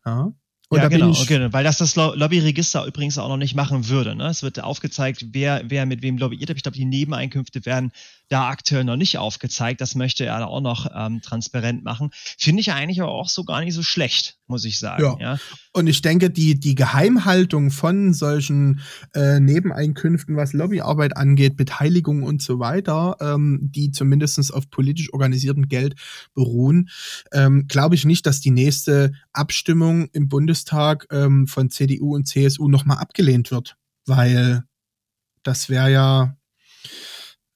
[0.07, 0.33] Ja.
[0.71, 4.17] Und ja, genau, okay, weil das das Lo- Lobbyregister übrigens auch noch nicht machen würde.
[4.17, 4.27] Ne?
[4.29, 6.57] Es wird aufgezeigt, wer, wer mit wem lobbyiert hat.
[6.57, 7.93] Ich glaube, die Nebeneinkünfte werden
[8.29, 9.81] da aktuell noch nicht aufgezeigt.
[9.81, 12.11] Das möchte er auch noch ähm, transparent machen.
[12.13, 15.03] Finde ich eigentlich aber auch so gar nicht so schlecht, muss ich sagen.
[15.03, 15.17] Ja.
[15.21, 15.39] ja.
[15.73, 18.81] Und ich denke, die, die Geheimhaltung von solchen
[19.15, 25.69] äh, Nebeneinkünften, was Lobbyarbeit angeht, Beteiligung und so weiter, ähm, die zumindest auf politisch organisiertem
[25.69, 25.95] Geld
[26.35, 26.89] beruhen,
[27.33, 32.69] ähm, glaube ich nicht, dass die nächste Abstimmung im Bundestag ähm, von CDU und CSU
[32.69, 33.77] nochmal abgelehnt wird.
[34.07, 34.65] Weil
[35.43, 36.37] das wäre ja,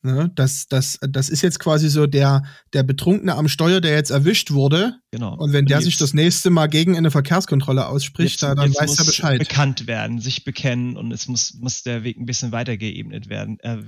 [0.02, 4.10] ne, das, das, das ist jetzt quasi so der, der Betrunkene am Steuer, der jetzt
[4.10, 4.94] erwischt wurde.
[5.10, 5.34] Genau.
[5.36, 9.04] Und wenn der sich das nächste Mal gegen eine Verkehrskontrolle ausspricht, jetzt, dann weiß er
[9.04, 9.38] Bescheid.
[9.38, 13.58] bekannt werden, sich bekennen und es muss, muss der Weg ein bisschen weiter geebnet werden.
[13.60, 13.82] Äh,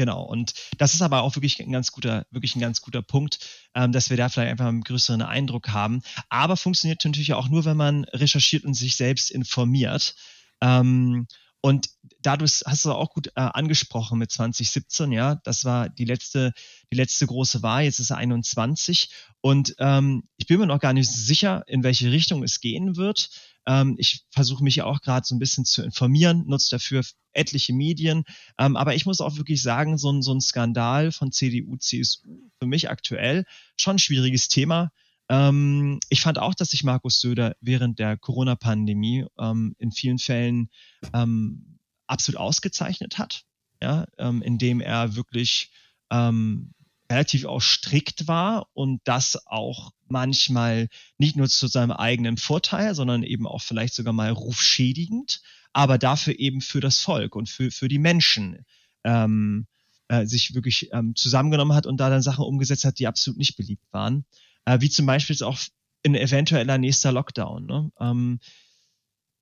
[0.00, 3.40] Genau, und das ist aber auch wirklich ein ganz guter, wirklich ein ganz guter Punkt,
[3.74, 6.02] ähm, dass wir da vielleicht einfach einen größeren Eindruck haben.
[6.28, 10.14] Aber funktioniert natürlich auch nur, wenn man recherchiert und sich selbst informiert.
[10.60, 11.26] Ähm,
[11.60, 11.88] und
[12.20, 16.52] dadurch hast du auch gut äh, angesprochen mit 2017, ja, das war die letzte,
[16.92, 20.92] die letzte große Wahl, jetzt ist er 21 und ähm, ich bin mir noch gar
[20.92, 23.30] nicht sicher, in welche Richtung es gehen wird.
[23.66, 27.72] Ähm, ich versuche mich ja auch gerade so ein bisschen zu informieren, nutze dafür etliche
[27.72, 28.24] Medien,
[28.58, 32.50] ähm, aber ich muss auch wirklich sagen, so ein, so ein Skandal von CDU, CSU
[32.60, 33.44] für mich aktuell
[33.76, 34.90] schon ein schwieriges Thema.
[35.28, 40.70] Ähm, ich fand auch, dass sich Markus Söder während der Corona-Pandemie ähm, in vielen Fällen
[41.12, 43.44] ähm, absolut ausgezeichnet hat,
[43.82, 45.70] ja, ähm, indem er wirklich
[46.10, 46.72] ähm,
[47.10, 50.88] relativ auch strikt war und das auch manchmal
[51.18, 55.42] nicht nur zu seinem eigenen Vorteil, sondern eben auch vielleicht sogar mal rufschädigend,
[55.74, 58.64] aber dafür eben für das Volk und für, für die Menschen
[59.04, 59.66] ähm,
[60.08, 63.56] äh, sich wirklich ähm, zusammengenommen hat und da dann Sachen umgesetzt hat, die absolut nicht
[63.56, 64.24] beliebt waren
[64.68, 65.58] äh, wie zum Beispiel auch
[66.04, 67.66] ein eventueller nächster Lockdown.
[67.66, 67.90] Ne?
[68.00, 68.40] Ähm,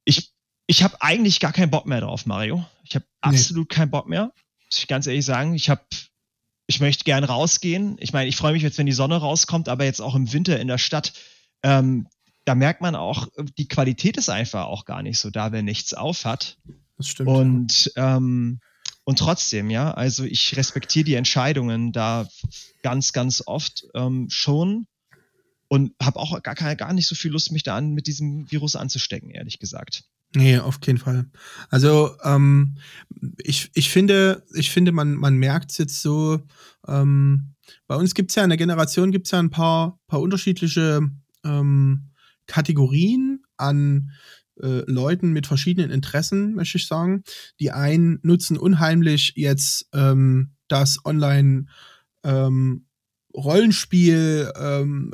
[0.05, 0.33] ich
[0.69, 2.65] ich habe eigentlich gar keinen Bock mehr drauf, Mario.
[2.85, 4.33] Ich habe absolut keinen Bock mehr,
[4.65, 5.55] muss ich ganz ehrlich sagen.
[5.55, 5.83] Ich habe
[6.69, 7.97] ich möchte gern rausgehen.
[8.01, 10.59] Ich meine, ich freue mich jetzt, wenn die Sonne rauskommt, aber jetzt auch im Winter
[10.59, 11.13] in der Stadt,
[11.63, 12.09] ähm,
[12.45, 15.95] da merkt man auch, die Qualität ist einfach auch gar nicht so da, wenn nichts
[15.95, 16.59] auf hat.
[16.97, 17.29] Das stimmt.
[17.29, 18.61] Und ähm,
[19.05, 22.29] und trotzdem, ja, also ich respektiere die Entscheidungen da
[22.83, 24.89] ganz, ganz oft ähm, schon
[25.69, 28.51] und habe auch gar, keine, gar nicht so viel Lust, mich da an, mit diesem
[28.51, 30.05] Virus anzustecken, ehrlich gesagt.
[30.35, 31.31] Nee, auf keinen Fall.
[31.71, 32.77] Also ähm,
[33.43, 36.41] ich, ich finde, ich finde, man, man merkt es jetzt so,
[36.87, 37.55] ähm,
[37.87, 41.01] bei uns gibt es ja in der Generation gibt's ja ein paar, paar unterschiedliche
[41.45, 42.11] ähm,
[42.47, 44.11] Kategorien an
[44.61, 47.23] äh, Leuten mit verschiedenen Interessen, möchte ich sagen.
[47.61, 51.67] Die einen nutzen unheimlich jetzt ähm, das Online
[52.25, 52.86] ähm,
[53.37, 55.13] Rollenspiel, ähm,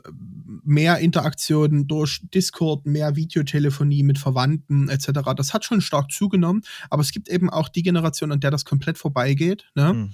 [0.65, 5.35] mehr Interaktionen durch Discord, mehr Videotelefonie mit Verwandten etc.
[5.37, 8.65] Das hat schon stark zugenommen, aber es gibt eben auch die Generation, an der das
[8.65, 9.71] komplett vorbeigeht.
[9.75, 9.93] Ne?
[9.93, 10.11] Mhm.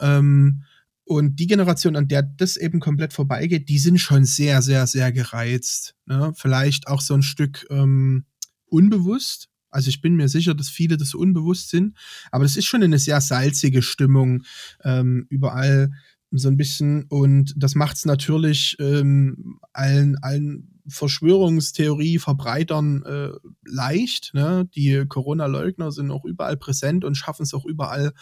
[0.00, 0.62] Ähm,
[1.04, 5.12] und die Generation, an der das eben komplett vorbeigeht, die sind schon sehr, sehr, sehr
[5.12, 5.94] gereizt.
[6.06, 6.32] Ne?
[6.36, 8.24] Vielleicht auch so ein Stück ähm,
[8.66, 9.48] unbewusst.
[9.68, 11.96] Also ich bin mir sicher, dass viele das unbewusst sind,
[12.30, 14.44] aber das ist schon eine sehr salzige Stimmung
[14.84, 15.90] ähm, überall
[16.38, 17.04] so ein bisschen.
[17.04, 23.30] Und das macht es natürlich ähm, allen, allen Verschwörungstheorie-Verbreitern äh,
[23.64, 24.32] leicht.
[24.34, 24.68] Ne?
[24.74, 28.12] Die Corona-Leugner sind auch überall präsent und schaffen es auch überall,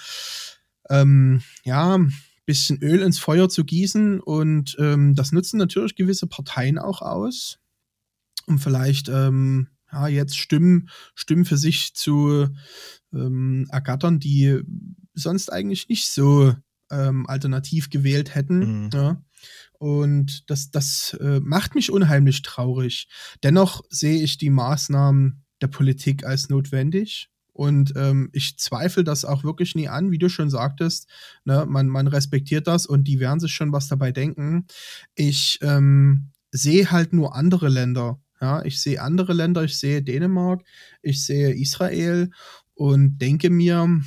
[0.88, 1.98] ähm, ja,
[2.44, 4.20] bisschen Öl ins Feuer zu gießen.
[4.20, 7.58] Und ähm, das nutzen natürlich gewisse Parteien auch aus,
[8.46, 12.48] um vielleicht ähm, ja, jetzt Stimmen, Stimmen für sich zu
[13.12, 14.60] ähm, ergattern, die
[15.14, 16.54] sonst eigentlich nicht so
[16.90, 18.84] ähm, alternativ gewählt hätten.
[18.84, 18.90] Mhm.
[18.92, 19.22] Ja.
[19.78, 23.08] Und das, das äh, macht mich unheimlich traurig.
[23.42, 27.30] Dennoch sehe ich die Maßnahmen der Politik als notwendig.
[27.52, 31.08] Und ähm, ich zweifle das auch wirklich nie an, wie du schon sagtest.
[31.44, 34.66] Ne, man, man respektiert das und die werden sich schon was dabei denken.
[35.14, 38.20] Ich ähm, sehe halt nur andere Länder.
[38.40, 40.62] Ja, ich sehe andere Länder, ich sehe Dänemark,
[41.02, 42.30] ich sehe Israel
[42.72, 44.00] und denke mir,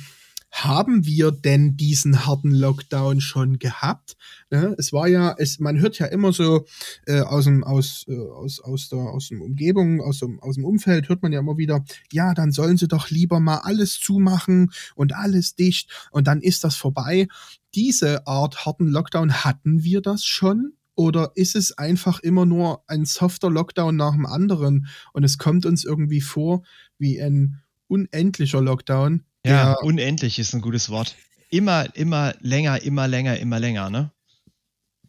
[0.54, 4.16] haben wir denn diesen harten Lockdown schon gehabt?
[4.50, 4.76] Ne?
[4.78, 6.64] Es war ja, es, man hört ja immer so
[7.06, 10.64] äh, aus dem aus, äh, aus aus der aus dem Umgebung, aus dem aus dem
[10.64, 14.70] Umfeld hört man ja immer wieder, ja, dann sollen sie doch lieber mal alles zumachen
[14.94, 17.26] und alles dicht und dann ist das vorbei.
[17.74, 20.74] Diese Art harten Lockdown hatten wir das schon?
[20.94, 25.66] Oder ist es einfach immer nur ein softer Lockdown nach dem anderen und es kommt
[25.66, 26.62] uns irgendwie vor
[26.98, 31.14] wie ein unendlicher Lockdown, ja, unendlich ist ein gutes Wort.
[31.50, 34.10] Immer, immer länger, immer länger, immer länger, ne?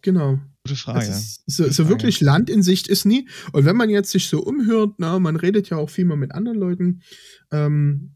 [0.01, 0.39] Genau.
[0.63, 1.07] Gute Frage.
[1.07, 1.95] Ist, so, Gute so Frage.
[1.95, 3.27] wirklich Land in Sicht ist nie.
[3.53, 6.33] Und wenn man jetzt sich so umhört, na, man redet ja auch viel mal mit
[6.33, 7.01] anderen Leuten,
[7.51, 8.15] ähm,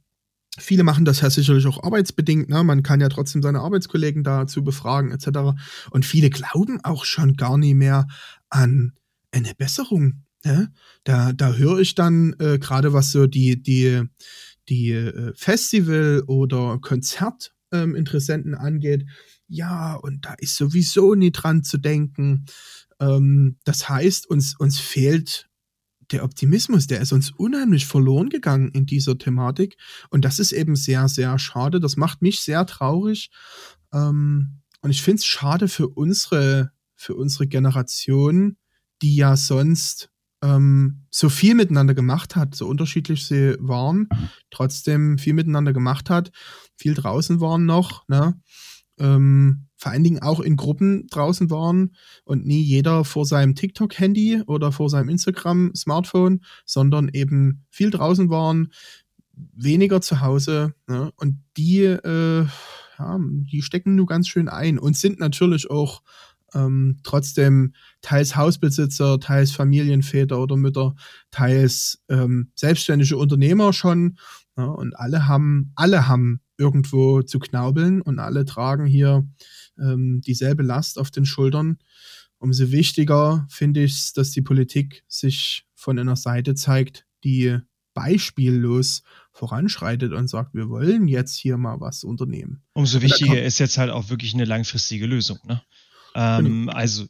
[0.57, 2.49] Viele machen das ja sicherlich auch arbeitsbedingt.
[2.49, 2.63] Ne?
[2.63, 5.59] Man kann ja trotzdem seine Arbeitskollegen dazu befragen etc.
[5.91, 8.07] Und viele glauben auch schon gar nicht mehr
[8.49, 8.93] an
[9.31, 10.23] eine Besserung.
[10.43, 10.71] Ne?
[11.03, 14.03] Da, da höre ich dann äh, gerade was so die, die,
[14.69, 19.05] die äh, Festival- oder Konzertinteressenten ähm, angeht.
[19.47, 22.45] Ja, und da ist sowieso nie dran zu denken.
[22.99, 25.49] Ähm, das heißt, uns, uns fehlt
[26.11, 29.77] der Optimismus, der ist uns unheimlich verloren gegangen in dieser Thematik.
[30.09, 31.79] Und das ist eben sehr, sehr schade.
[31.79, 33.29] Das macht mich sehr traurig.
[33.93, 38.57] Ähm, und ich finde es schade für unsere, für unsere Generation,
[39.01, 40.09] die ja sonst
[40.41, 44.07] ähm, so viel miteinander gemacht hat, so unterschiedlich sie waren,
[44.51, 46.31] trotzdem viel miteinander gemacht hat,
[46.75, 48.39] viel draußen waren noch, ne?
[48.97, 54.41] Ähm, vor allen Dingen auch in Gruppen draußen waren und nie jeder vor seinem TikTok-Handy
[54.45, 58.73] oder vor seinem Instagram-Smartphone, sondern eben viel draußen waren,
[59.55, 60.73] weniger zu Hause.
[60.87, 61.13] Ne?
[61.15, 62.45] Und die, äh,
[62.99, 66.01] ja, die stecken nur ganz schön ein und sind natürlich auch
[66.53, 70.95] ähm, trotzdem teils Hausbesitzer, teils Familienväter oder Mütter,
[71.31, 74.17] teils ähm, selbstständige Unternehmer schon.
[74.57, 79.27] Ja, und alle haben, alle haben irgendwo zu knaubeln und alle tragen hier
[79.79, 81.77] ähm, dieselbe Last auf den Schultern.
[82.37, 87.59] Umso wichtiger finde ich es, dass die Politik sich von einer Seite zeigt, die
[87.93, 92.61] beispiellos voranschreitet und sagt, wir wollen jetzt hier mal was unternehmen.
[92.73, 95.39] Umso wichtiger ist jetzt halt auch wirklich eine langfristige Lösung.
[95.45, 95.61] Ne?
[96.19, 96.69] Ähm.
[96.69, 97.05] Also,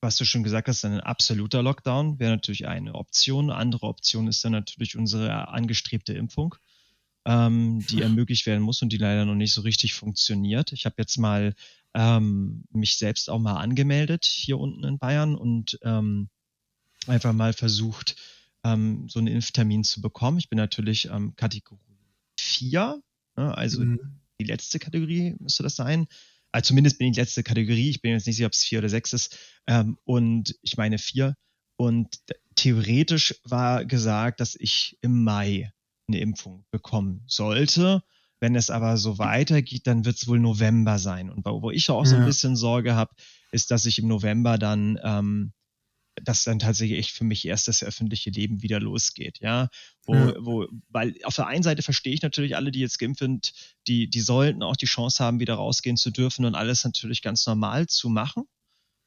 [0.00, 3.50] was du schon gesagt hast, ein absoluter Lockdown wäre natürlich eine Option.
[3.50, 6.56] Eine andere Option ist dann natürlich unsere angestrebte Impfung
[7.24, 10.72] ähm, die ermöglicht werden muss und die leider noch nicht so richtig funktioniert.
[10.72, 11.54] Ich habe jetzt mal
[11.94, 16.28] ähm, mich selbst auch mal angemeldet hier unten in Bayern und ähm,
[17.06, 18.16] einfach mal versucht,
[18.64, 20.38] ähm, so einen Impftermin zu bekommen.
[20.38, 21.80] Ich bin natürlich ähm, Kategorie
[22.38, 23.00] 4,
[23.36, 24.20] ne, also mhm.
[24.40, 26.06] die letzte Kategorie müsste das sein.
[26.52, 27.90] Also zumindest bin ich letzte Kategorie.
[27.90, 29.38] Ich bin jetzt nicht sicher, ob es 4 oder 6 ist.
[29.66, 31.34] Ähm, und ich meine 4.
[31.76, 32.18] Und
[32.54, 35.72] theoretisch war gesagt, dass ich im Mai
[36.08, 38.02] eine Impfung bekommen sollte.
[38.40, 41.30] Wenn es aber so weitergeht, dann wird es wohl November sein.
[41.30, 43.14] Und wo ich auch so ein bisschen Sorge habe,
[43.52, 45.52] ist, dass ich im November dann, ähm,
[46.16, 49.68] dass dann tatsächlich echt für mich erst das öffentliche Leben wieder losgeht, ja.
[50.04, 50.34] Wo, ja.
[50.40, 53.52] wo, weil auf der einen Seite verstehe ich natürlich alle, die jetzt geimpft sind,
[53.86, 57.46] die, die sollten auch die Chance haben, wieder rausgehen zu dürfen und alles natürlich ganz
[57.46, 58.44] normal zu machen.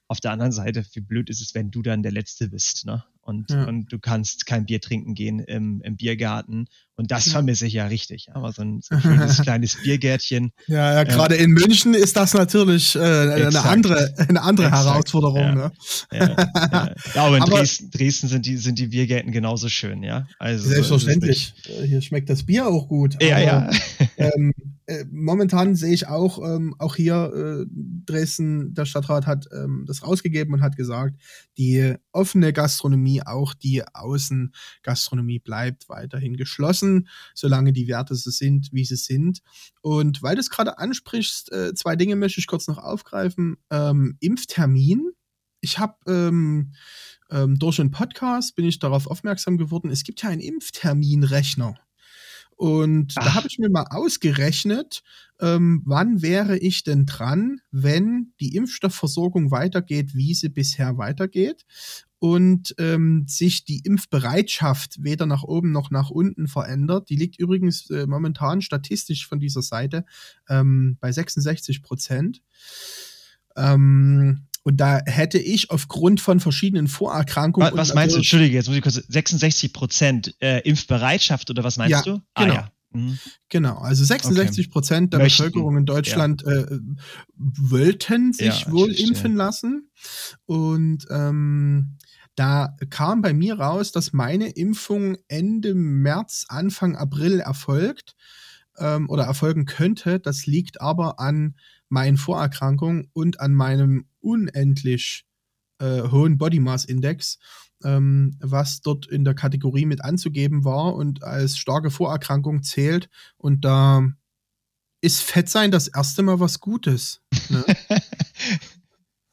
[0.07, 3.03] Auf der anderen Seite, wie blöd ist es, wenn du dann der Letzte bist, ne?
[3.21, 3.65] Und, ja.
[3.65, 6.67] und du kannst kein Bier trinken gehen im, im Biergarten.
[6.97, 8.29] Und das vermisse ich ja richtig.
[8.33, 10.51] Aber so ein, so ein schönes kleines Biergärtchen.
[10.67, 15.41] Ja, ja gerade äh, in München ist das natürlich äh, eine andere, eine andere Herausforderung.
[15.41, 15.55] Ja.
[15.55, 15.71] Ne?
[16.13, 16.95] Ja, ja.
[17.15, 20.25] aber in aber Dresden, Dresden sind, die, sind die Biergärten genauso schön, ja.
[20.39, 21.53] Also, selbstverständlich.
[21.83, 23.21] Hier schmeckt das Bier auch gut.
[23.21, 23.69] Ja, aber, ja.
[24.17, 24.53] Ähm,
[24.87, 27.65] äh, momentan sehe ich auch, ähm, auch hier äh,
[28.05, 31.15] Dresden, der Stadtrat hat ähm, das rausgegeben und hat gesagt,
[31.57, 36.84] die offene Gastronomie, auch die Außengastronomie bleibt weiterhin geschlossen,
[37.33, 39.41] solange die Werte so sind, wie sie sind.
[39.81, 43.57] Und weil du es gerade ansprichst, äh, zwei Dinge möchte ich kurz noch aufgreifen.
[43.69, 45.11] Ähm, Impftermin.
[45.61, 46.73] Ich habe ähm,
[47.31, 51.75] ähm, durch einen Podcast bin ich darauf aufmerksam geworden, es gibt ja einen Impfterminrechner.
[52.55, 53.23] Und Ach.
[53.23, 55.03] da habe ich mir mal ausgerechnet,
[55.41, 61.65] ähm, wann wäre ich denn dran, wenn die Impfstoffversorgung weitergeht, wie sie bisher weitergeht
[62.19, 67.09] und ähm, sich die Impfbereitschaft weder nach oben noch nach unten verändert.
[67.09, 70.05] Die liegt übrigens äh, momentan statistisch von dieser Seite
[70.49, 72.41] ähm, bei 66 Prozent.
[73.57, 77.69] Ähm, und da hätte ich aufgrund von verschiedenen Vorerkrankungen.
[77.73, 78.17] Was, was meinst du?
[78.17, 78.95] Entschuldige, jetzt muss ich kurz.
[78.95, 82.19] 66 Prozent äh, Impfbereitschaft oder was meinst ja, du?
[82.33, 82.53] Ah, genau.
[82.55, 82.71] ja.
[82.91, 83.19] Mhm.
[83.49, 85.09] Genau, also 66 Prozent okay.
[85.11, 85.43] der Möchten.
[85.43, 86.51] Bevölkerung in Deutschland ja.
[86.51, 86.79] äh,
[87.35, 89.91] wollten sich ja, wohl impfen lassen.
[90.47, 91.97] Und ähm,
[92.33, 98.15] da kam bei mir raus, dass meine Impfung Ende März, Anfang April erfolgt
[98.79, 100.19] ähm, oder erfolgen könnte.
[100.19, 101.53] Das liegt aber an
[101.95, 105.25] meinen Vorerkrankungen und an meinem unendlich
[105.79, 107.39] äh, hohen Body Mass Index,
[107.85, 113.09] ähm, was dort in der Kategorie mit anzugeben war und als starke Vorerkrankung zählt.
[113.37, 114.11] Und da
[114.99, 117.21] ist Fettsein das erste Mal was Gutes.
[117.47, 117.63] Ne?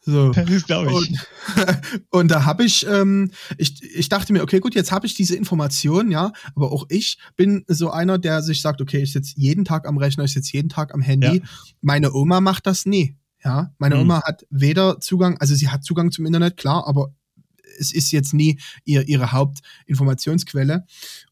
[0.04, 0.32] So.
[0.32, 0.96] Das glaube ich.
[0.96, 1.18] Und,
[2.10, 5.36] und, da habe ich, ähm, ich, ich dachte mir, okay, gut, jetzt habe ich diese
[5.36, 9.64] Information, ja, aber auch ich bin so einer, der sich sagt, okay, ich sitze jeden
[9.64, 11.38] Tag am Rechner, ich sitze jeden Tag am Handy.
[11.38, 11.42] Ja.
[11.80, 13.16] Meine Oma macht das nie.
[13.44, 14.02] Ja, meine mhm.
[14.02, 17.12] Oma hat weder Zugang, also sie hat Zugang zum Internet, klar, aber
[17.78, 20.84] es ist jetzt nie ihr, ihre Hauptinformationsquelle.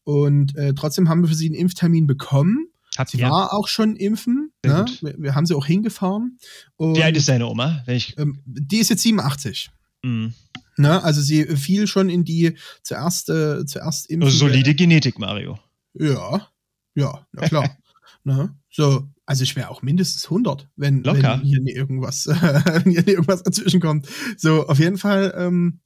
[0.03, 2.67] Und äh, trotzdem haben wir für sie einen Impftermin bekommen.
[2.97, 3.29] Habt sie ihr?
[3.29, 4.50] war auch schon impfen.
[4.65, 4.85] Ne?
[5.01, 6.37] Wir, wir, haben sie auch hingefahren.
[6.75, 7.83] Und, Wie alt ist deine Oma?
[7.87, 8.17] Ich...
[8.17, 9.71] Ähm, die ist jetzt 87.
[10.03, 10.33] Mhm.
[10.77, 11.03] Ne?
[11.03, 14.27] Also sie fiel schon in die zuerst, äh, zuerst impfen.
[14.27, 15.59] Also solide Genetik, Mario.
[15.93, 16.47] Ja,
[16.95, 17.77] ja, na klar.
[18.23, 18.55] ne?
[18.69, 23.11] So, also ich wäre auch mindestens 100, wenn, wenn hier nie irgendwas, äh, hier nie
[23.11, 24.07] irgendwas dazwischen kommt.
[24.37, 25.79] So, auf jeden Fall ähm,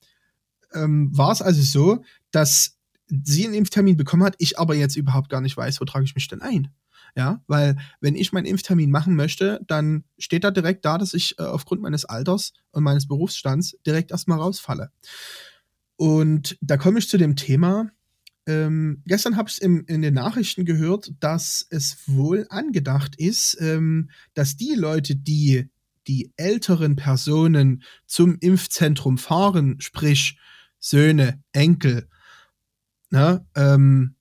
[0.74, 5.30] ähm, war es also so, dass sie einen Impftermin bekommen hat, ich aber jetzt überhaupt
[5.30, 6.70] gar nicht weiß, wo trage ich mich denn ein.
[7.18, 11.40] Ja, weil wenn ich meinen Impftermin machen möchte, dann steht da direkt da, dass ich
[11.40, 14.92] äh, aufgrund meines Alters und meines Berufsstands direkt erstmal rausfalle.
[15.96, 17.90] Und da komme ich zu dem Thema.
[18.48, 24.58] Ähm, gestern habe ich in den Nachrichten gehört, dass es wohl angedacht ist, ähm, dass
[24.58, 25.70] die Leute, die
[26.08, 30.38] die älteren Personen zum Impfzentrum fahren, sprich
[30.80, 32.08] Söhne, Enkel,
[33.10, 34.16] ne, ähm,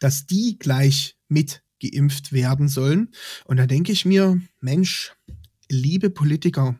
[0.00, 3.10] dass die gleich mit geimpft werden sollen.
[3.44, 5.14] Und da denke ich mir, Mensch,
[5.68, 6.78] liebe Politiker,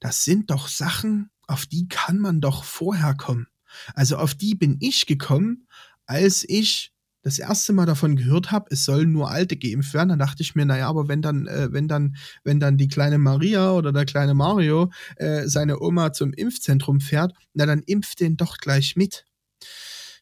[0.00, 3.46] das sind doch Sachen, auf die kann man doch vorher kommen.
[3.94, 5.66] Also auf die bin ich gekommen,
[6.06, 10.18] als ich das erste Mal davon gehört habe, es sollen nur Alte geimpft werden, dann
[10.18, 13.72] dachte ich mir, naja, aber wenn dann, äh, wenn dann, wenn dann die kleine Maria
[13.72, 18.56] oder der kleine Mario äh, seine Oma zum Impfzentrum fährt, na dann impft den doch
[18.56, 19.26] gleich mit.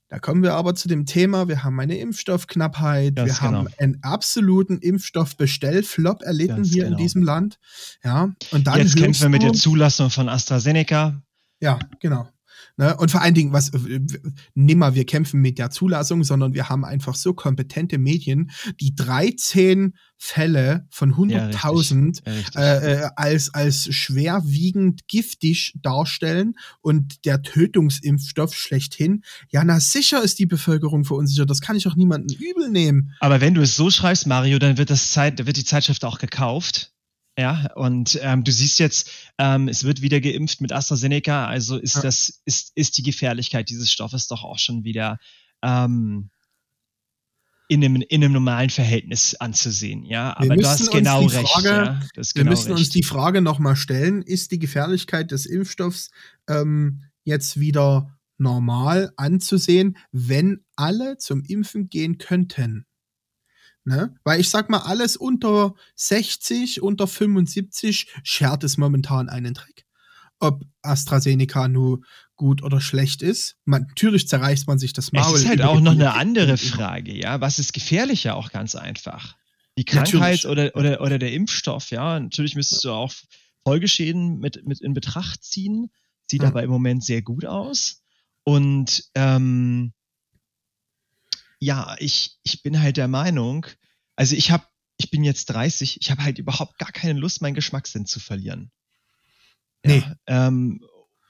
[0.08, 3.58] Da kommen wir aber zu dem Thema, wir haben eine Impfstoffknappheit, Ganz wir genau.
[3.58, 6.96] haben einen absoluten Impfstoffbestellflop erlitten Ganz hier genau.
[6.96, 7.58] in diesem Land.
[8.02, 11.22] Ja, und dann Jetzt kämpfen wir mit der Zulassung von AstraZeneca.
[11.60, 12.28] Ja, genau.
[12.78, 12.96] Ne?
[12.96, 13.72] Und vor allen Dingen, was
[14.54, 19.94] nimmer wir kämpfen mit der Zulassung, sondern wir haben einfach so kompetente Medien, die 13
[20.16, 29.22] Fälle von 100.000 ja, äh, äh, als, als schwerwiegend giftig darstellen und der Tötungsimpfstoff schlechthin.
[29.50, 31.50] Ja, na sicher ist die Bevölkerung verunsichert.
[31.50, 33.12] Das kann ich auch niemandem übel nehmen.
[33.20, 36.18] Aber wenn du es so schreibst, Mario, dann wird das Zeit, wird die Zeitschrift auch
[36.18, 36.92] gekauft.
[37.38, 41.94] Ja, und ähm, du siehst jetzt, ähm, es wird wieder geimpft mit AstraZeneca, also ist
[41.94, 42.02] ja.
[42.02, 45.18] das, ist, ist die Gefährlichkeit dieses Stoffes doch auch schon wieder
[45.62, 46.30] ähm,
[47.68, 50.04] in, einem, in einem normalen Verhältnis anzusehen.
[50.04, 51.48] Ja, aber du hast genau recht.
[51.48, 52.80] Frage, ja, wir genau müssen recht.
[52.80, 56.10] uns die Frage nochmal stellen, ist die Gefährlichkeit des Impfstoffs
[56.48, 62.87] ähm, jetzt wieder normal anzusehen, wenn alle zum Impfen gehen könnten?
[63.88, 64.14] Ne?
[64.22, 69.86] Weil ich sag mal, alles unter 60, unter 75 schert es momentan einen Dreck.
[70.40, 72.02] Ob AstraZeneca nur
[72.36, 73.56] gut oder schlecht ist.
[73.64, 75.34] Man, natürlich zerreißt man sich das Maul.
[75.34, 77.40] Es ist halt auch noch eine andere Frage, ja.
[77.40, 79.36] Was ist gefährlicher auch ganz einfach?
[79.78, 82.20] Die Krankheit oder, oder, oder der Impfstoff, ja.
[82.20, 83.12] Natürlich müsstest du auch
[83.64, 85.90] Folgeschäden mit, mit in Betracht ziehen.
[86.30, 86.48] Sieht ja.
[86.48, 88.02] aber im Moment sehr gut aus.
[88.44, 89.94] Und ähm,
[91.60, 93.66] ja, ich, ich bin halt der Meinung,
[94.16, 94.64] also ich habe,
[94.96, 98.70] ich bin jetzt 30, ich habe halt überhaupt gar keine Lust, meinen Geschmackssinn zu verlieren.
[99.84, 99.98] Nee.
[99.98, 100.80] Ja, ähm,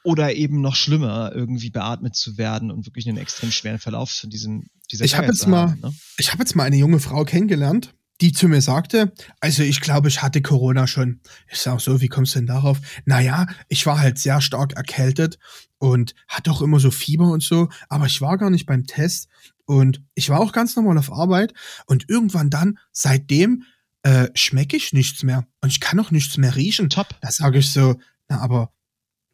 [0.05, 4.31] oder eben noch schlimmer, irgendwie beatmet zu werden und wirklich einen extrem schweren Verlauf von
[4.31, 5.93] diesem dieser Ich habe jetzt mal, ne?
[6.17, 10.09] ich habe jetzt mal eine junge Frau kennengelernt, die zu mir sagte, also ich glaube,
[10.09, 11.21] ich hatte Corona schon.
[11.51, 12.81] Ich sage so, wie kommst du denn darauf?
[13.05, 15.39] Naja, ich war halt sehr stark erkältet
[15.79, 19.29] und hatte auch immer so Fieber und so, aber ich war gar nicht beim Test
[19.69, 21.53] und ich war auch ganz normal auf Arbeit
[21.85, 23.65] und irgendwann dann, seitdem
[24.03, 26.89] äh, schmecke ich nichts mehr und ich kann auch nichts mehr riechen.
[26.89, 27.15] Top.
[27.21, 28.73] Da sage ich so, na aber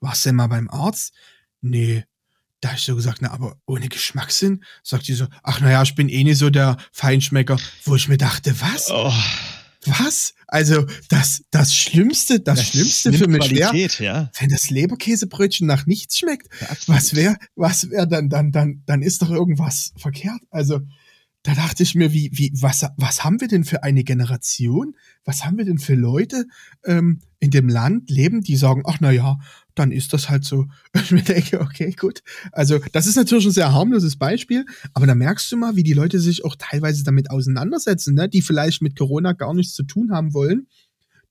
[0.01, 1.14] warst du denn mal beim Arzt?
[1.61, 2.05] Nee,
[2.61, 4.64] da habe ich so gesagt, na, aber ohne Geschmackssinn?
[4.83, 8.18] Sagt die so, ach naja, ich bin eh nicht so der Feinschmecker, wo ich mir
[8.18, 8.90] dachte, was?
[8.90, 9.12] Oh.
[9.87, 10.35] Was?
[10.47, 14.31] Also das, das Schlimmste, das, das Schlimmste für mich wäre, ja.
[14.38, 16.49] wenn das Leberkäsebrötchen nach nichts schmeckt.
[16.61, 20.40] Ja, was wäre, was wäre dann, dann, dann, dann ist doch irgendwas verkehrt.
[20.51, 20.81] Also
[21.44, 24.97] da dachte ich mir, wie, wie, was, was haben wir denn für eine Generation?
[25.25, 26.47] Was haben wir denn für Leute
[26.87, 29.37] ähm, in dem Land leben, die sagen, ach na ja,
[29.75, 30.67] dann ist das halt so.
[30.95, 32.23] Ich mir denke, okay, gut.
[32.53, 35.93] Also das ist natürlich ein sehr harmloses Beispiel, aber da merkst du mal, wie die
[35.93, 38.29] Leute sich auch teilweise damit auseinandersetzen, ne?
[38.29, 40.67] die vielleicht mit Corona gar nichts zu tun haben wollen.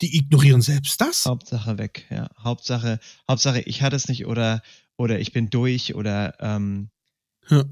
[0.01, 1.25] Die ignorieren selbst das.
[1.25, 2.29] Hauptsache weg, ja.
[2.37, 4.61] Hauptsache, Hauptsache, ich hatte es nicht oder,
[4.97, 6.89] oder ich bin durch oder ähm,
[7.49, 7.63] ja.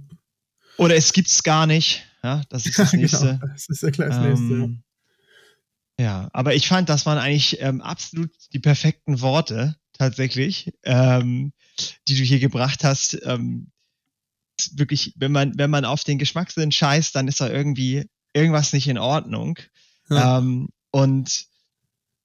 [0.78, 2.04] oder es gibt's gar nicht.
[2.24, 3.02] Ja, das ist das genau.
[3.02, 3.26] nächste.
[3.26, 3.48] genau.
[3.54, 4.84] Das ist ja gleich das ähm, nächste.
[6.00, 11.54] Ja, aber ich fand, das waren eigentlich ähm, absolut die perfekten Worte, tatsächlich, ähm,
[12.08, 13.20] die du hier gebracht hast.
[13.24, 13.72] Ähm,
[14.74, 18.88] wirklich, wenn man, wenn man auf den Geschmackssinn scheißt, dann ist da irgendwie irgendwas nicht
[18.88, 19.60] in Ordnung.
[20.10, 20.40] Ja.
[20.40, 21.46] Ähm, und,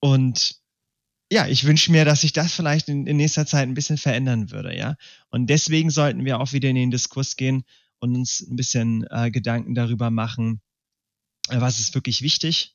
[0.01, 0.57] und
[1.31, 4.51] ja, ich wünsche mir, dass sich das vielleicht in, in nächster Zeit ein bisschen verändern
[4.51, 4.97] würde, ja.
[5.29, 7.65] Und deswegen sollten wir auch wieder in den Diskurs gehen
[7.99, 10.63] und uns ein bisschen äh, Gedanken darüber machen,
[11.49, 12.75] äh, was ist wirklich wichtig,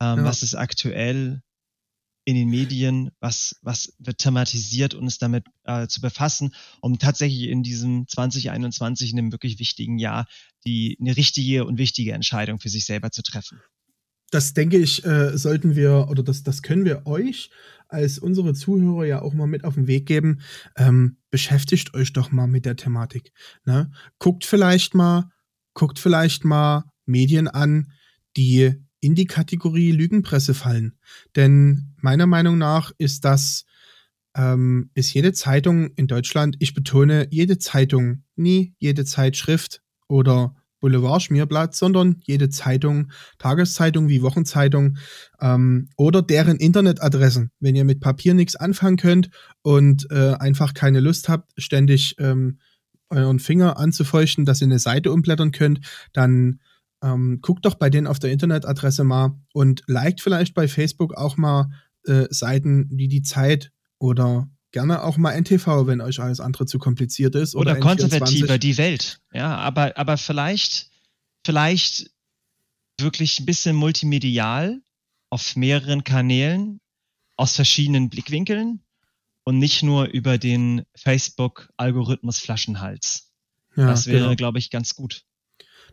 [0.00, 0.24] ähm, ja.
[0.24, 1.42] was ist aktuell
[2.28, 7.48] in den Medien, was, was wird thematisiert und es damit äh, zu befassen, um tatsächlich
[7.48, 10.28] in diesem 2021, in einem wirklich wichtigen Jahr,
[10.66, 13.62] die eine richtige und wichtige Entscheidung für sich selber zu treffen.
[14.30, 17.48] Das denke ich, äh, sollten wir oder das, das können wir euch
[17.88, 20.42] als unsere Zuhörer ja auch mal mit auf den Weg geben.
[20.76, 23.32] Ähm, beschäftigt euch doch mal mit der Thematik.
[23.64, 23.90] Ne?
[24.18, 25.30] Guckt vielleicht mal,
[25.72, 27.90] guckt vielleicht mal Medien an,
[28.36, 30.94] die in die Kategorie Lügenpresse fallen.
[31.36, 33.64] Denn meiner Meinung nach ist das,
[34.36, 41.74] ähm, ist jede Zeitung in Deutschland, ich betone, jede Zeitung, nie jede Zeitschrift oder Boulevardschmierblatt,
[41.74, 44.98] sondern jede Zeitung, Tageszeitung wie Wochenzeitung
[45.40, 47.50] ähm, oder deren Internetadressen.
[47.60, 49.30] Wenn ihr mit Papier nichts anfangen könnt
[49.62, 52.58] und äh, einfach keine Lust habt, ständig ähm,
[53.10, 55.80] euren Finger anzufeuchten, dass ihr eine Seite umblättern könnt,
[56.12, 56.60] dann
[57.02, 61.36] ähm, guckt doch bei denen auf der Internetadresse mal und liked vielleicht bei Facebook auch
[61.36, 61.70] mal
[62.06, 66.78] äh, Seiten, die die Zeit oder gerne auch mal NTV, wenn euch alles andere zu
[66.78, 67.54] kompliziert ist.
[67.54, 69.20] Oder, oder konservativer, die Welt.
[69.32, 70.90] Ja, aber, aber vielleicht,
[71.44, 72.10] vielleicht
[73.00, 74.80] wirklich ein bisschen multimedial
[75.30, 76.80] auf mehreren Kanälen
[77.36, 78.80] aus verschiedenen Blickwinkeln
[79.44, 83.30] und nicht nur über den Facebook-Algorithmus Flaschenhals.
[83.76, 84.34] Ja, das wäre, genau.
[84.34, 85.24] glaube ich, ganz gut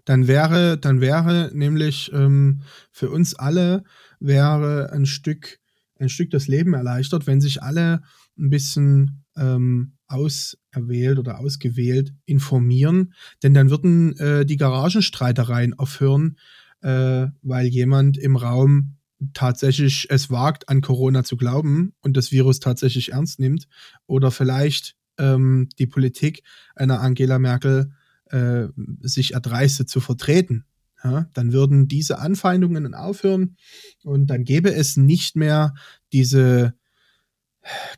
[0.05, 3.83] dann wäre, dann wäre nämlich ähm, für uns alle
[4.19, 5.59] wäre ein Stück,
[5.99, 8.01] ein Stück das Leben erleichtert, wenn sich alle
[8.37, 16.37] ein bisschen ähm, auserwählt oder ausgewählt informieren, denn dann würden äh, die Garagenstreitereien aufhören,
[16.81, 18.97] äh, weil jemand im Raum
[19.33, 23.67] tatsächlich es wagt, an Corona zu glauben und das Virus tatsächlich ernst nimmt.
[24.05, 26.43] Oder vielleicht ähm, die Politik
[26.75, 27.91] einer Angela Merkel
[28.31, 28.67] äh,
[29.01, 30.65] sich erdreiste zu vertreten.
[31.03, 33.57] Ja, dann würden diese Anfeindungen aufhören
[34.03, 35.75] und dann gäbe es nicht mehr
[36.11, 36.73] diese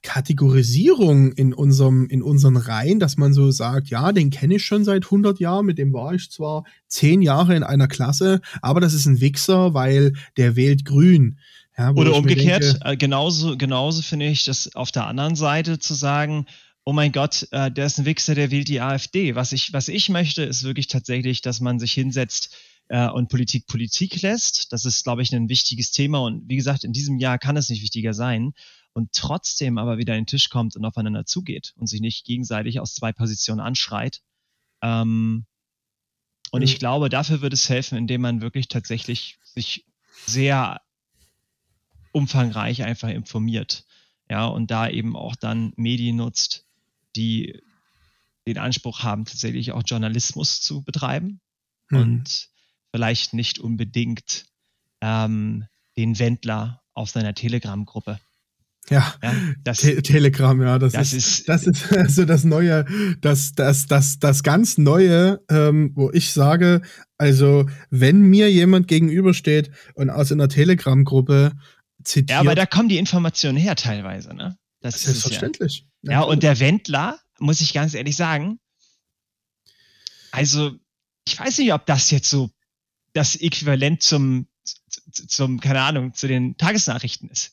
[0.02, 4.86] Kategorisierung in unserem in unseren Reihen, dass man so sagt, ja, den kenne ich schon
[4.86, 8.94] seit 100 Jahren, mit dem war ich zwar zehn Jahre in einer Klasse, aber das
[8.94, 11.40] ist ein Wichser, weil der wählt Grün.
[11.78, 15.94] Ja, Oder umgekehrt, denke, äh, genauso genauso finde ich das auf der anderen Seite zu
[15.94, 16.46] sagen,
[16.88, 19.36] oh mein Gott, äh, der ist ein Wichser, der wählt die AfD.
[19.36, 22.56] Was ich, was ich möchte, ist wirklich tatsächlich, dass man sich hinsetzt
[22.88, 24.72] äh, und Politik Politik lässt.
[24.72, 26.20] Das ist, glaube ich, ein wichtiges Thema.
[26.20, 28.54] Und wie gesagt, in diesem Jahr kann es nicht wichtiger sein.
[28.94, 32.80] Und trotzdem aber wieder an den Tisch kommt und aufeinander zugeht und sich nicht gegenseitig
[32.80, 34.22] aus zwei Positionen anschreit.
[34.82, 35.46] Ähm,
[36.52, 36.80] und ich mhm.
[36.80, 39.84] glaube, dafür wird es helfen, indem man wirklich tatsächlich sich
[40.26, 40.80] sehr
[42.14, 43.84] umfangreich einfach informiert.
[44.30, 46.67] Ja, und da eben auch dann Medien nutzt,
[47.18, 47.60] die
[48.48, 51.42] den Anspruch haben, tatsächlich auch Journalismus zu betreiben
[51.90, 52.00] mhm.
[52.00, 52.50] und
[52.92, 54.46] vielleicht nicht unbedingt
[55.02, 55.66] ähm,
[55.98, 58.20] den Wendler auf seiner Telegram-Gruppe.
[58.90, 59.34] Ja, ja
[59.66, 62.86] das, Te Telegram, ja, das, das ist, ist, das ist also das neue,
[63.20, 66.82] das, das, das, das ganz neue, ähm, wo ich sage,
[67.18, 71.52] also wenn mir jemand gegenübersteht und aus einer Telegram-Gruppe
[72.04, 72.30] zitiert.
[72.30, 74.58] Ja, aber da kommen die Informationen her teilweise, ne?
[74.80, 75.87] Das Selbstverständlich.
[76.04, 76.12] Ja.
[76.12, 78.60] ja, und der Wendler, muss ich ganz ehrlich sagen,
[80.32, 80.72] also
[81.28, 82.50] ich weiß nicht, ob das jetzt so
[83.14, 84.48] das Äquivalent zum,
[85.12, 87.52] zum, keine Ahnung, zu den Tagesnachrichten ist.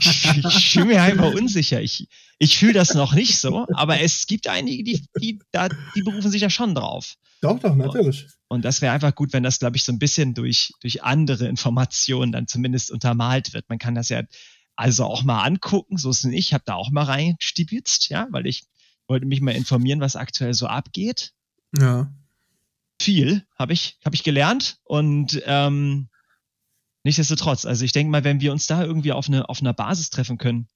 [0.00, 1.80] Ich, ich, ich fühle mir einfach unsicher.
[1.80, 6.02] Ich, ich fühle das noch nicht so, aber es gibt einige, die, die, da, die
[6.02, 7.14] berufen sich da schon drauf.
[7.40, 8.26] Doch, doch, natürlich.
[8.48, 11.46] Und das wäre einfach gut, wenn das, glaube ich, so ein bisschen durch, durch andere
[11.46, 13.68] Informationen dann zumindest untermalt wird.
[13.68, 14.22] Man kann das ja
[14.76, 16.38] also auch mal angucken, so ist es nicht.
[16.38, 18.64] Ich habe da auch mal reinstibitzt, ja, weil ich
[19.06, 21.32] wollte mich mal informieren, was aktuell so abgeht.
[21.76, 22.12] Ja.
[23.00, 26.08] Viel habe ich, hab ich gelernt und ähm,
[27.02, 30.10] nichtsdestotrotz, also ich denke mal, wenn wir uns da irgendwie auf, eine, auf einer Basis
[30.10, 30.68] treffen können,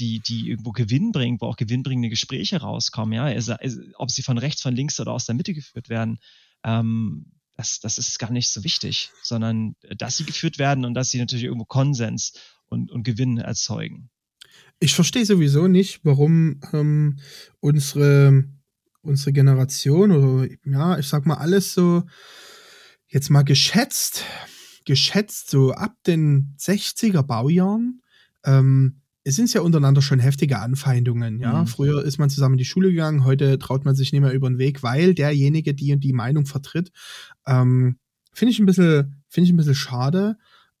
[0.00, 4.22] die, die irgendwo Gewinn bringen, wo auch gewinnbringende Gespräche rauskommen, ja, also, also, ob sie
[4.22, 6.18] von rechts, von links oder aus der Mitte geführt werden,
[6.64, 11.10] ähm, das, das ist gar nicht so wichtig, sondern dass sie geführt werden und dass
[11.10, 12.32] sie natürlich irgendwo Konsens
[12.72, 14.08] und, und Gewinn erzeugen.
[14.80, 17.18] Ich verstehe sowieso nicht, warum ähm,
[17.60, 18.44] unsere,
[19.02, 22.02] unsere Generation oder ja, ich sag mal alles so
[23.06, 24.24] jetzt mal geschätzt,
[24.86, 28.00] geschätzt so ab den 60er Baujahren,
[28.44, 31.60] ähm, es sind ja untereinander schon heftige Anfeindungen, ja.
[31.60, 31.66] Mhm.
[31.68, 34.50] Früher ist man zusammen in die Schule gegangen, heute traut man sich nicht mehr über
[34.50, 36.90] den Weg, weil derjenige die und die Meinung vertritt.
[37.46, 37.98] Ähm,
[38.32, 40.38] finde ich ein bisschen, finde ich ein bisschen schade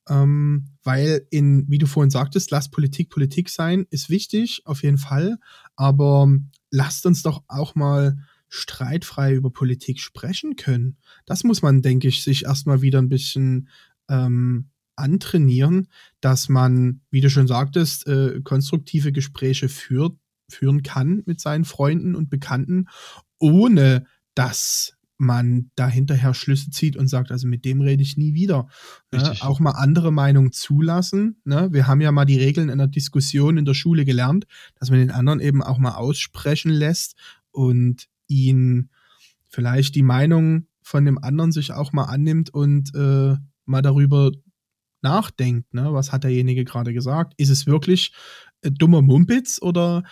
[0.08, 4.98] ähm, weil in, wie du vorhin sagtest, lass Politik Politik sein, ist wichtig, auf jeden
[4.98, 5.38] Fall,
[5.76, 6.28] aber
[6.70, 8.16] lasst uns doch auch mal
[8.48, 10.98] streitfrei über Politik sprechen können.
[11.24, 13.68] Das muss man, denke ich, sich erstmal wieder ein bisschen
[14.08, 15.88] ähm, antrainieren,
[16.20, 20.16] dass man, wie du schon sagtest, äh, konstruktive Gespräche führt,
[20.50, 22.88] führen kann mit seinen Freunden und Bekannten,
[23.38, 28.34] ohne dass man da hinterher Schlüsse zieht und sagt, also mit dem rede ich nie
[28.34, 28.66] wieder.
[29.12, 29.34] Ne?
[29.40, 31.40] Auch mal andere Meinungen zulassen.
[31.44, 31.68] Ne?
[31.72, 34.98] Wir haben ja mal die Regeln in der Diskussion in der Schule gelernt, dass man
[34.98, 37.14] den anderen eben auch mal aussprechen lässt
[37.52, 38.90] und ihn
[39.48, 44.32] vielleicht die Meinung von dem anderen sich auch mal annimmt und äh, mal darüber
[45.02, 45.92] nachdenkt, ne?
[45.92, 47.34] was hat derjenige gerade gesagt?
[47.36, 48.12] Ist es wirklich
[48.62, 50.04] dummer Mumpitz oder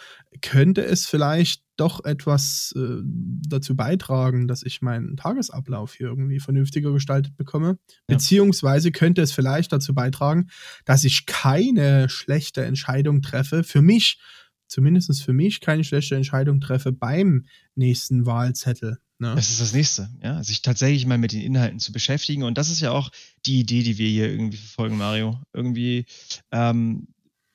[0.42, 3.00] könnte es vielleicht doch etwas äh,
[3.48, 7.78] dazu beitragen, dass ich meinen Tagesablauf hier irgendwie vernünftiger gestaltet bekomme?
[8.08, 8.16] Ja.
[8.16, 10.48] Beziehungsweise könnte es vielleicht dazu beitragen,
[10.84, 14.18] dass ich keine schlechte Entscheidung treffe, für mich,
[14.68, 18.98] zumindest für mich, keine schlechte Entscheidung treffe beim nächsten Wahlzettel.
[19.20, 19.34] Ne?
[19.34, 22.42] Das ist das Nächste, ja, sich tatsächlich mal mit den Inhalten zu beschäftigen.
[22.42, 23.10] Und das ist ja auch
[23.44, 25.38] die Idee, die wir hier irgendwie verfolgen, Mario.
[25.52, 26.06] Irgendwie,
[26.52, 27.08] ähm,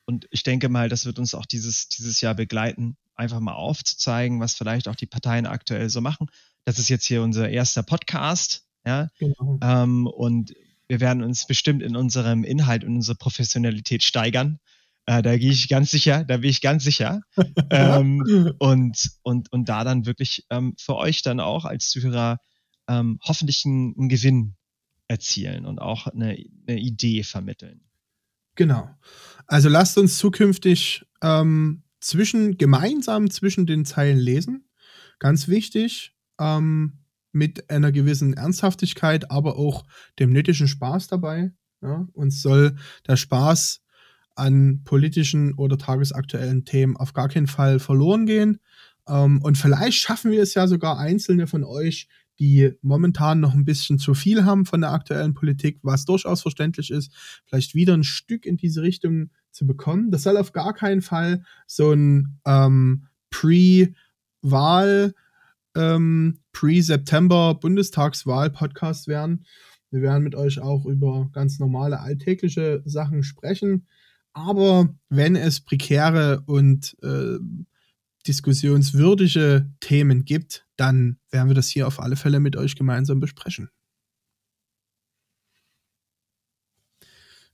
[0.06, 4.40] und ich denke mal, das wird uns auch dieses, dieses Jahr begleiten, einfach mal aufzuzeigen,
[4.40, 6.28] was vielleicht auch die Parteien aktuell so machen.
[6.64, 9.08] Das ist jetzt hier unser erster Podcast, ja.
[9.18, 9.58] Genau.
[9.62, 10.54] Ähm, und
[10.88, 14.60] wir werden uns bestimmt in unserem Inhalt und unserer Professionalität steigern.
[15.06, 17.20] Äh, da gehe ich ganz sicher, da bin ich ganz sicher.
[17.70, 22.38] ähm, und, und, und da dann wirklich ähm, für euch dann auch als Zuhörer
[22.88, 24.56] ähm, hoffentlich einen, einen, Gewinn
[25.08, 26.36] erzielen und auch eine,
[26.66, 27.85] eine, Idee vermitteln.
[28.56, 28.90] Genau.
[29.46, 34.68] Also lasst uns zukünftig ähm, zwischen, gemeinsam zwischen den Zeilen lesen.
[35.18, 39.84] Ganz wichtig, ähm, mit einer gewissen Ernsthaftigkeit, aber auch
[40.18, 41.52] dem nötigen Spaß dabei.
[41.82, 42.08] Ja?
[42.12, 42.76] Uns soll
[43.06, 43.82] der Spaß
[44.34, 48.58] an politischen oder tagesaktuellen Themen auf gar keinen Fall verloren gehen.
[49.08, 53.64] Ähm, und vielleicht schaffen wir es ja sogar einzelne von euch, die momentan noch ein
[53.64, 57.12] bisschen zu viel haben von der aktuellen Politik, was durchaus verständlich ist,
[57.46, 60.10] vielleicht wieder ein Stück in diese Richtung zu bekommen.
[60.10, 65.14] Das soll auf gar keinen Fall so ein ähm, Pre-Wahl,
[65.74, 69.44] ähm, Pre-September Bundestagswahl-Podcast werden.
[69.90, 73.86] Wir werden mit euch auch über ganz normale alltägliche Sachen sprechen.
[74.32, 77.38] Aber wenn es prekäre und äh,
[78.26, 83.70] diskussionswürdige Themen gibt, dann werden wir das hier auf alle Fälle mit euch gemeinsam besprechen.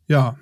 [0.08, 0.38] Ja.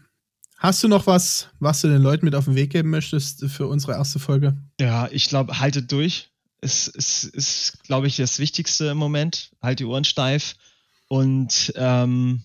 [0.57, 3.67] Hast du noch was, was du den Leuten mit auf den Weg geben möchtest für
[3.67, 4.59] unsere erste Folge?
[4.79, 6.31] Ja, ich glaube, haltet durch.
[6.61, 9.53] Es, es ist, glaube ich, das Wichtigste im Moment.
[9.63, 10.57] Halt die Ohren steif
[11.09, 12.45] und, ähm,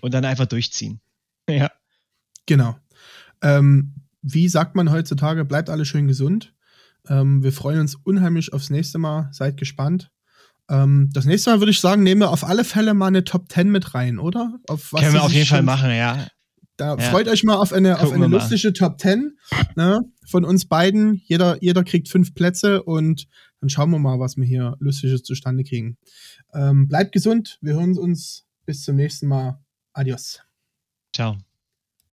[0.00, 1.00] und dann einfach durchziehen.
[1.46, 1.70] Ja.
[2.46, 2.74] Genau.
[3.42, 6.53] Ähm, wie sagt man heutzutage, bleibt alle schön gesund.
[7.08, 9.28] Ähm, wir freuen uns unheimlich aufs nächste Mal.
[9.32, 10.10] Seid gespannt.
[10.70, 13.50] Ähm, das nächste Mal würde ich sagen, nehmen wir auf alle Fälle mal eine Top
[13.50, 14.58] 10 mit rein, oder?
[14.66, 16.26] Können wir auf jeden Fall machen, ja.
[16.76, 17.10] Da ja.
[17.10, 19.36] freut euch mal auf eine, auf eine lustige Top 10
[19.76, 21.22] ne, von uns beiden.
[21.26, 23.28] Jeder, jeder kriegt fünf Plätze und
[23.60, 25.98] dann schauen wir mal, was wir hier Lustiges zustande kriegen.
[26.52, 27.58] Ähm, bleibt gesund.
[27.60, 29.60] Wir hören uns bis zum nächsten Mal.
[29.92, 30.40] Adios.
[31.14, 31.38] Ciao.